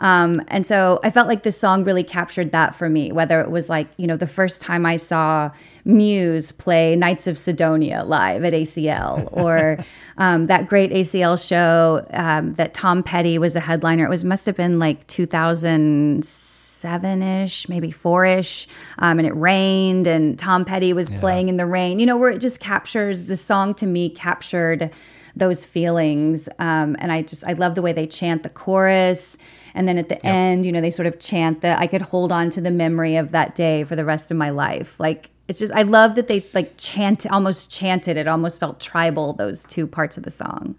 um, 0.00 0.34
and 0.48 0.66
so 0.66 1.00
I 1.02 1.10
felt 1.10 1.28
like 1.28 1.42
this 1.42 1.58
song 1.58 1.84
really 1.84 2.04
captured 2.04 2.52
that 2.52 2.74
for 2.74 2.88
me. 2.88 3.12
Whether 3.12 3.40
it 3.40 3.50
was 3.50 3.68
like 3.68 3.88
you 3.96 4.06
know 4.06 4.16
the 4.16 4.26
first 4.26 4.60
time 4.60 4.86
I 4.86 4.96
saw 4.96 5.50
Muse 5.84 6.52
play 6.52 6.96
Knights 6.96 7.26
of 7.26 7.38
Cydonia 7.38 8.04
live 8.04 8.44
at 8.44 8.52
ACL, 8.52 9.28
or 9.36 9.78
um, 10.18 10.46
that 10.46 10.66
great 10.66 10.90
ACL 10.90 11.40
show 11.44 12.06
um, 12.10 12.54
that 12.54 12.74
Tom 12.74 13.02
Petty 13.02 13.38
was 13.38 13.56
a 13.56 13.60
headliner. 13.60 14.04
It 14.04 14.10
was 14.10 14.24
must 14.24 14.44
have 14.46 14.56
been 14.56 14.78
like 14.78 15.06
2007 15.06 17.22
ish, 17.22 17.68
maybe 17.68 17.90
four 17.90 18.24
ish, 18.24 18.66
um, 18.98 19.18
and 19.18 19.28
it 19.28 19.36
rained, 19.36 20.06
and 20.06 20.38
Tom 20.38 20.64
Petty 20.64 20.92
was 20.92 21.10
yeah. 21.10 21.20
playing 21.20 21.48
in 21.48 21.56
the 21.56 21.66
rain. 21.66 21.98
You 21.98 22.06
know, 22.06 22.16
where 22.16 22.30
it 22.30 22.38
just 22.38 22.60
captures 22.60 23.24
the 23.24 23.36
song 23.36 23.74
to 23.74 23.86
me 23.86 24.10
captured 24.10 24.92
those 25.36 25.64
feelings, 25.64 26.48
um, 26.58 26.96
and 26.98 27.12
I 27.12 27.22
just 27.22 27.44
I 27.44 27.52
love 27.52 27.74
the 27.74 27.82
way 27.82 27.92
they 27.92 28.06
chant 28.06 28.42
the 28.42 28.48
chorus 28.48 29.36
and 29.76 29.86
then 29.86 29.98
at 29.98 30.08
the 30.08 30.14
yep. 30.14 30.24
end, 30.24 30.64
you 30.64 30.72
know, 30.72 30.80
they 30.80 30.90
sort 30.90 31.06
of 31.06 31.20
chant 31.20 31.60
that 31.60 31.78
I 31.78 31.86
could 31.86 32.00
hold 32.00 32.32
on 32.32 32.48
to 32.50 32.62
the 32.62 32.70
memory 32.70 33.16
of 33.16 33.30
that 33.32 33.54
day 33.54 33.84
for 33.84 33.94
the 33.94 34.06
rest 34.06 34.30
of 34.30 34.36
my 34.38 34.48
life. 34.48 34.98
Like 34.98 35.30
it's 35.48 35.58
just 35.58 35.72
I 35.74 35.82
love 35.82 36.14
that 36.14 36.28
they 36.28 36.44
like 36.54 36.72
chant 36.78 37.26
almost 37.30 37.70
chanted 37.70 38.16
it 38.16 38.26
almost 38.26 38.58
felt 38.58 38.80
tribal 38.80 39.34
those 39.34 39.64
two 39.66 39.86
parts 39.86 40.16
of 40.16 40.22
the 40.22 40.30
song. 40.30 40.76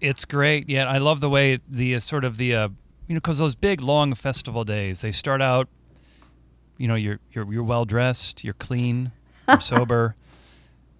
It's 0.00 0.24
great. 0.24 0.70
Yeah, 0.70 0.88
I 0.88 0.98
love 0.98 1.20
the 1.20 1.28
way 1.28 1.58
the 1.68 1.96
uh, 1.96 1.98
sort 1.98 2.24
of 2.24 2.36
the 2.36 2.54
uh, 2.54 2.68
you 3.08 3.14
know 3.14 3.20
cuz 3.20 3.38
those 3.38 3.56
big 3.56 3.80
long 3.80 4.14
festival 4.14 4.64
days, 4.64 5.00
they 5.00 5.12
start 5.12 5.42
out 5.42 5.68
you 6.78 6.86
know, 6.86 6.94
you're 6.94 7.18
you're 7.32 7.52
you're 7.52 7.64
well 7.64 7.84
dressed, 7.84 8.44
you're 8.44 8.54
clean, 8.54 9.10
you're 9.48 9.60
sober. 9.60 10.14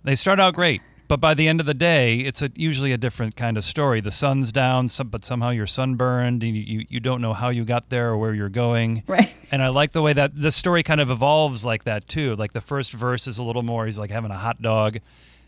They 0.03 0.17
start 0.17 0.41
out 0.41 0.55
great 0.55 0.83
but 1.11 1.19
by 1.19 1.35
the 1.35 1.49
end 1.49 1.59
of 1.59 1.67
the 1.67 1.75
day, 1.75 2.19
it's 2.19 2.41
a, 2.41 2.53
usually 2.55 2.93
a 2.93 2.97
different 2.97 3.35
kind 3.35 3.57
of 3.57 3.65
story. 3.65 4.01
The 4.01 4.13
sun's 4.13 4.53
down, 4.53 4.87
some, 4.87 5.09
but 5.09 5.25
somehow 5.25 5.51
you're 5.51 5.67
sunburned, 5.67 6.45
and 6.45 6.57
you, 6.57 6.63
you, 6.63 6.87
you 6.89 7.01
don't 7.01 7.21
know 7.21 7.33
how 7.33 7.49
you 7.49 7.65
got 7.65 7.89
there 7.89 8.11
or 8.11 8.17
where 8.17 8.33
you're 8.33 8.49
going. 8.49 9.03
Right. 9.09 9.29
And 9.51 9.61
I 9.61 9.71
like 9.71 9.91
the 9.91 10.03
way 10.03 10.13
that 10.13 10.37
the 10.37 10.53
story 10.53 10.85
kind 10.85 11.01
of 11.01 11.11
evolves 11.11 11.65
like 11.65 11.83
that 11.83 12.07
too. 12.07 12.37
Like 12.37 12.53
the 12.53 12.61
first 12.61 12.93
verse 12.93 13.27
is 13.27 13.39
a 13.39 13.43
little 13.43 13.65
more, 13.65 13.87
he's 13.87 13.99
like 13.99 14.13
having 14.13 14.31
a 14.31 14.37
hot 14.37 14.63
dog, 14.63 14.99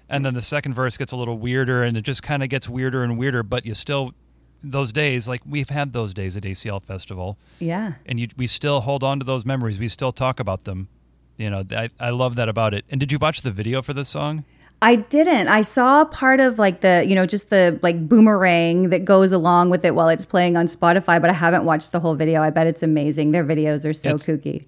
and 0.08 0.26
then 0.26 0.34
the 0.34 0.42
second 0.42 0.74
verse 0.74 0.96
gets 0.96 1.12
a 1.12 1.16
little 1.16 1.38
weirder, 1.38 1.84
and 1.84 1.96
it 1.96 2.02
just 2.02 2.24
kind 2.24 2.42
of 2.42 2.48
gets 2.48 2.68
weirder 2.68 3.04
and 3.04 3.16
weirder. 3.16 3.44
But 3.44 3.64
you 3.64 3.74
still 3.74 4.14
those 4.64 4.92
days, 4.92 5.28
like 5.28 5.42
we've 5.46 5.70
had 5.70 5.92
those 5.92 6.12
days 6.12 6.36
at 6.36 6.42
ACL 6.42 6.82
Festival. 6.82 7.38
Yeah. 7.60 7.92
And 8.04 8.18
you, 8.18 8.26
we 8.36 8.48
still 8.48 8.80
hold 8.80 9.04
on 9.04 9.20
to 9.20 9.24
those 9.24 9.46
memories. 9.46 9.78
We 9.78 9.86
still 9.86 10.10
talk 10.10 10.40
about 10.40 10.64
them. 10.64 10.88
You 11.36 11.50
know, 11.50 11.64
I, 11.70 11.88
I 12.00 12.10
love 12.10 12.34
that 12.34 12.48
about 12.48 12.74
it. 12.74 12.84
And 12.90 12.98
did 12.98 13.12
you 13.12 13.20
watch 13.20 13.42
the 13.42 13.52
video 13.52 13.80
for 13.80 13.94
this 13.94 14.08
song? 14.08 14.44
I 14.82 14.96
didn't. 14.96 15.46
I 15.46 15.62
saw 15.62 16.04
part 16.04 16.40
of 16.40 16.58
like 16.58 16.80
the, 16.80 17.04
you 17.06 17.14
know, 17.14 17.24
just 17.24 17.50
the 17.50 17.78
like 17.82 18.08
boomerang 18.08 18.90
that 18.90 19.04
goes 19.04 19.30
along 19.30 19.70
with 19.70 19.84
it 19.84 19.94
while 19.94 20.08
it's 20.08 20.24
playing 20.24 20.56
on 20.56 20.66
Spotify, 20.66 21.20
but 21.20 21.30
I 21.30 21.34
haven't 21.34 21.64
watched 21.64 21.92
the 21.92 22.00
whole 22.00 22.16
video. 22.16 22.42
I 22.42 22.50
bet 22.50 22.66
it's 22.66 22.82
amazing. 22.82 23.30
Their 23.30 23.44
videos 23.44 23.88
are 23.88 23.94
so 23.94 24.16
it's, 24.16 24.26
kooky. 24.26 24.66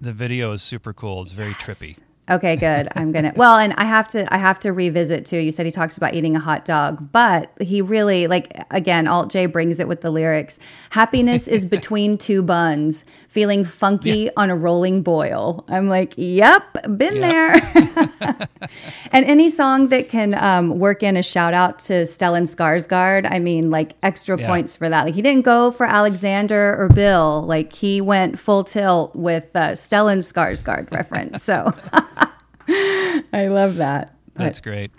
The 0.00 0.12
video 0.12 0.52
is 0.52 0.62
super 0.62 0.92
cool. 0.92 1.20
It's 1.22 1.32
very 1.32 1.50
yes. 1.50 1.62
trippy. 1.62 1.96
Okay, 2.30 2.54
good. 2.54 2.88
I'm 2.94 3.10
gonna. 3.10 3.32
Well, 3.40 3.58
and 3.58 3.72
I 3.74 3.84
have 3.84 4.06
to. 4.08 4.32
I 4.32 4.36
have 4.36 4.60
to 4.60 4.72
revisit 4.72 5.24
too. 5.24 5.38
You 5.38 5.50
said 5.50 5.64
he 5.64 5.72
talks 5.72 5.96
about 5.96 6.14
eating 6.14 6.36
a 6.36 6.40
hot 6.40 6.66
dog, 6.66 7.10
but 7.10 7.50
he 7.58 7.80
really 7.80 8.26
like 8.26 8.52
again. 8.70 9.08
Alt 9.08 9.30
J 9.30 9.46
brings 9.46 9.80
it 9.80 9.88
with 9.88 10.02
the 10.02 10.10
lyrics. 10.10 10.58
Happiness 10.90 11.48
is 11.48 11.64
between 11.76 12.18
two 12.18 12.42
buns, 12.42 13.04
feeling 13.28 13.64
funky 13.64 14.10
yeah. 14.10 14.30
on 14.36 14.50
a 14.50 14.56
rolling 14.56 15.02
boil. 15.02 15.64
I'm 15.68 15.88
like, 15.88 16.12
yep, 16.16 16.76
been 16.98 17.16
yep. 17.16 17.72
there. 17.72 18.48
and 19.12 19.24
any 19.24 19.48
song 19.48 19.88
that 19.88 20.10
can 20.10 20.34
um, 20.34 20.78
work 20.78 21.02
in 21.02 21.16
a 21.16 21.22
shout 21.22 21.54
out 21.54 21.78
to 21.80 22.02
Stellan 22.02 22.42
Skarsgård, 22.42 23.26
I 23.30 23.38
mean, 23.38 23.70
like 23.70 23.92
extra 24.02 24.38
yeah. 24.38 24.46
points 24.46 24.76
for 24.76 24.88
that. 24.88 25.04
Like 25.04 25.14
he 25.14 25.22
didn't 25.22 25.42
go 25.42 25.70
for 25.70 25.86
Alexander 25.86 26.76
or 26.78 26.88
Bill. 26.88 27.42
Like 27.46 27.72
he 27.72 28.02
went 28.02 28.38
full 28.38 28.64
tilt 28.64 29.16
with 29.16 29.48
uh, 29.54 29.70
Stellan 29.70 30.18
Skarsgård 30.18 30.90
reference. 30.92 31.42
So. 31.42 31.72
I 33.32 33.48
love 33.48 33.76
that. 33.76 34.14
But, 34.34 34.44
That's 34.44 34.60
great. 34.60 34.90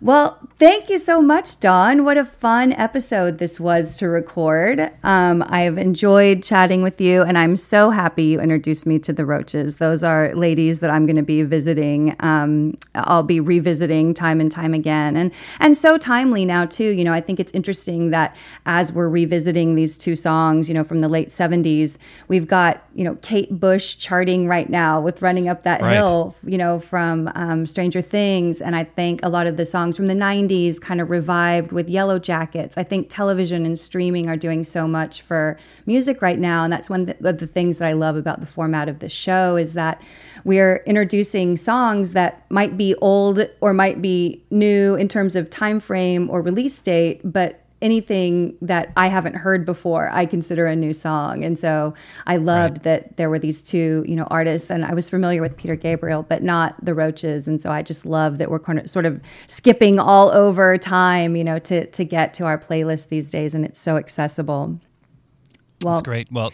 Well, 0.00 0.38
thank 0.58 0.90
you 0.90 0.98
so 0.98 1.22
much, 1.22 1.60
Don. 1.60 2.04
What 2.04 2.18
a 2.18 2.24
fun 2.24 2.72
episode 2.72 3.38
this 3.38 3.60
was 3.60 3.96
to 3.98 4.08
record. 4.08 4.90
Um, 5.02 5.44
I've 5.46 5.78
enjoyed 5.78 6.42
chatting 6.42 6.82
with 6.82 7.00
you, 7.00 7.22
and 7.22 7.38
I'm 7.38 7.56
so 7.56 7.90
happy 7.90 8.24
you 8.24 8.40
introduced 8.40 8.86
me 8.86 8.98
to 9.00 9.12
the 9.12 9.24
Roches. 9.24 9.76
Those 9.76 10.02
are 10.02 10.34
ladies 10.34 10.80
that 10.80 10.90
I'm 10.90 11.06
going 11.06 11.16
to 11.16 11.22
be 11.22 11.42
visiting. 11.42 12.16
Um, 12.20 12.76
I'll 12.94 13.22
be 13.22 13.40
revisiting 13.40 14.14
time 14.14 14.40
and 14.40 14.50
time 14.50 14.74
again, 14.74 15.16
and 15.16 15.30
and 15.60 15.78
so 15.78 15.96
timely 15.96 16.44
now 16.44 16.66
too. 16.66 16.90
You 16.90 17.04
know, 17.04 17.12
I 17.12 17.20
think 17.20 17.38
it's 17.38 17.52
interesting 17.52 18.10
that 18.10 18.36
as 18.66 18.92
we're 18.92 19.08
revisiting 19.08 19.74
these 19.74 19.96
two 19.96 20.16
songs, 20.16 20.68
you 20.68 20.74
know, 20.74 20.84
from 20.84 21.00
the 21.00 21.08
late 21.08 21.28
'70s, 21.28 21.98
we've 22.28 22.48
got 22.48 22.84
you 22.94 23.04
know 23.04 23.16
Kate 23.22 23.58
Bush 23.58 23.96
charting 23.96 24.48
right 24.48 24.68
now 24.68 25.00
with 25.00 25.22
"Running 25.22 25.48
Up 25.48 25.62
That 25.62 25.80
right. 25.80 25.94
Hill," 25.94 26.34
you 26.44 26.58
know, 26.58 26.80
from 26.80 27.30
um, 27.34 27.66
Stranger 27.66 28.02
Things, 28.02 28.60
and 28.60 28.74
I 28.74 28.84
think 28.84 29.20
a 29.22 29.28
lot 29.28 29.46
of 29.46 29.56
the 29.56 29.64
songs 29.64 29.83
from 29.92 30.06
the 30.06 30.14
'90s 30.14 30.80
kind 30.80 31.00
of 31.00 31.10
revived 31.10 31.72
with 31.72 31.88
Yellow 31.88 32.18
Jackets. 32.18 32.78
I 32.78 32.84
think 32.84 33.08
television 33.10 33.66
and 33.66 33.78
streaming 33.78 34.28
are 34.28 34.36
doing 34.36 34.64
so 34.64 34.88
much 34.88 35.22
for 35.22 35.58
music 35.86 36.22
right 36.22 36.38
now, 36.38 36.64
and 36.64 36.72
that's 36.72 36.88
one 36.88 37.14
of 37.22 37.38
the 37.38 37.46
things 37.46 37.78
that 37.78 37.86
I 37.88 37.92
love 37.92 38.16
about 38.16 38.40
the 38.40 38.46
format 38.46 38.88
of 38.88 39.00
this 39.00 39.12
show 39.12 39.56
is 39.56 39.74
that 39.74 40.00
we're 40.44 40.82
introducing 40.86 41.56
songs 41.56 42.12
that 42.12 42.44
might 42.50 42.76
be 42.76 42.94
old 42.96 43.46
or 43.60 43.72
might 43.72 44.00
be 44.00 44.44
new 44.50 44.94
in 44.94 45.08
terms 45.08 45.36
of 45.36 45.50
time 45.50 45.80
frame 45.80 46.30
or 46.30 46.40
release 46.40 46.80
date, 46.80 47.20
but 47.24 47.63
anything 47.84 48.56
that 48.62 48.90
I 48.96 49.08
haven't 49.08 49.34
heard 49.34 49.66
before, 49.66 50.10
I 50.10 50.24
consider 50.24 50.66
a 50.66 50.74
new 50.74 50.94
song. 50.94 51.44
And 51.44 51.58
so 51.58 51.92
I 52.26 52.38
loved 52.38 52.78
right. 52.78 52.82
that 52.84 53.16
there 53.18 53.28
were 53.28 53.38
these 53.38 53.60
two, 53.60 54.02
you 54.08 54.16
know, 54.16 54.24
artists, 54.30 54.70
and 54.70 54.86
I 54.86 54.94
was 54.94 55.10
familiar 55.10 55.42
with 55.42 55.54
Peter 55.56 55.76
Gabriel, 55.76 56.22
but 56.22 56.42
not 56.42 56.82
the 56.82 56.94
Roches. 56.94 57.46
And 57.46 57.60
so 57.60 57.70
I 57.70 57.82
just 57.82 58.06
love 58.06 58.38
that 58.38 58.50
we're 58.50 58.58
kind 58.58 58.78
of 58.78 58.88
sort 58.88 59.04
of 59.04 59.20
skipping 59.48 60.00
all 60.00 60.30
over 60.30 60.78
time, 60.78 61.36
you 61.36 61.44
know, 61.44 61.58
to 61.60 61.86
to 61.86 62.04
get 62.04 62.32
to 62.34 62.46
our 62.46 62.58
playlist 62.58 63.08
these 63.08 63.28
days, 63.28 63.52
and 63.52 63.66
it's 63.66 63.78
so 63.78 63.98
accessible. 63.98 64.80
Well, 65.84 65.96
That's 65.96 66.02
great. 66.02 66.32
Well, 66.32 66.52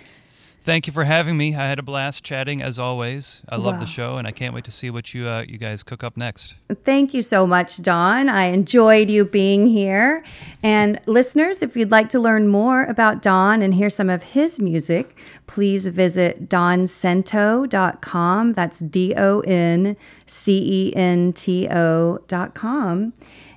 Thank 0.62 0.86
you 0.86 0.92
for 0.92 1.04
having 1.04 1.38
me. 1.38 1.54
I 1.54 1.66
had 1.66 1.78
a 1.78 1.82
blast 1.82 2.22
chatting 2.22 2.60
as 2.60 2.78
always. 2.78 3.40
I 3.48 3.56
love 3.56 3.76
wow. 3.76 3.80
the 3.80 3.86
show, 3.86 4.16
and 4.18 4.28
I 4.28 4.30
can't 4.30 4.54
wait 4.54 4.64
to 4.64 4.70
see 4.70 4.90
what 4.90 5.14
you 5.14 5.26
uh, 5.26 5.44
you 5.48 5.56
guys 5.56 5.82
cook 5.82 6.04
up 6.04 6.18
next. 6.18 6.54
Thank 6.84 7.14
you 7.14 7.22
so 7.22 7.46
much, 7.46 7.82
Don. 7.82 8.28
I 8.28 8.46
enjoyed 8.46 9.08
you 9.08 9.24
being 9.24 9.66
here. 9.66 10.22
And 10.62 11.00
listeners, 11.06 11.62
if 11.62 11.76
you'd 11.76 11.90
like 11.90 12.10
to 12.10 12.20
learn 12.20 12.48
more 12.48 12.84
about 12.84 13.22
Don 13.22 13.62
and 13.62 13.72
hear 13.72 13.88
some 13.88 14.10
of 14.10 14.22
his 14.22 14.60
music, 14.60 15.16
please 15.46 15.86
visit 15.86 16.50
doncento.com. 16.50 18.52
That's 18.52 18.80
D 18.80 19.14
O 19.16 19.40
N 19.40 19.96
C 20.26 20.90
E 20.90 20.94
N 20.94 21.32
T 21.32 21.68
O.com. 21.70 23.14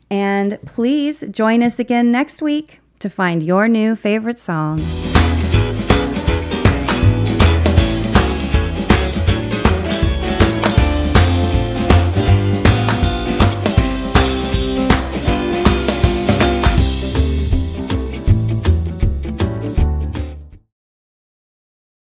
And 0.10 0.60
please 0.66 1.26
join 1.32 1.64
us 1.64 1.80
again 1.80 2.12
next 2.12 2.42
week 2.42 2.80
to 3.00 3.10
find 3.10 3.44
your 3.44 3.68
new 3.68 3.98
favorite 3.98 4.40
song. 4.40 4.82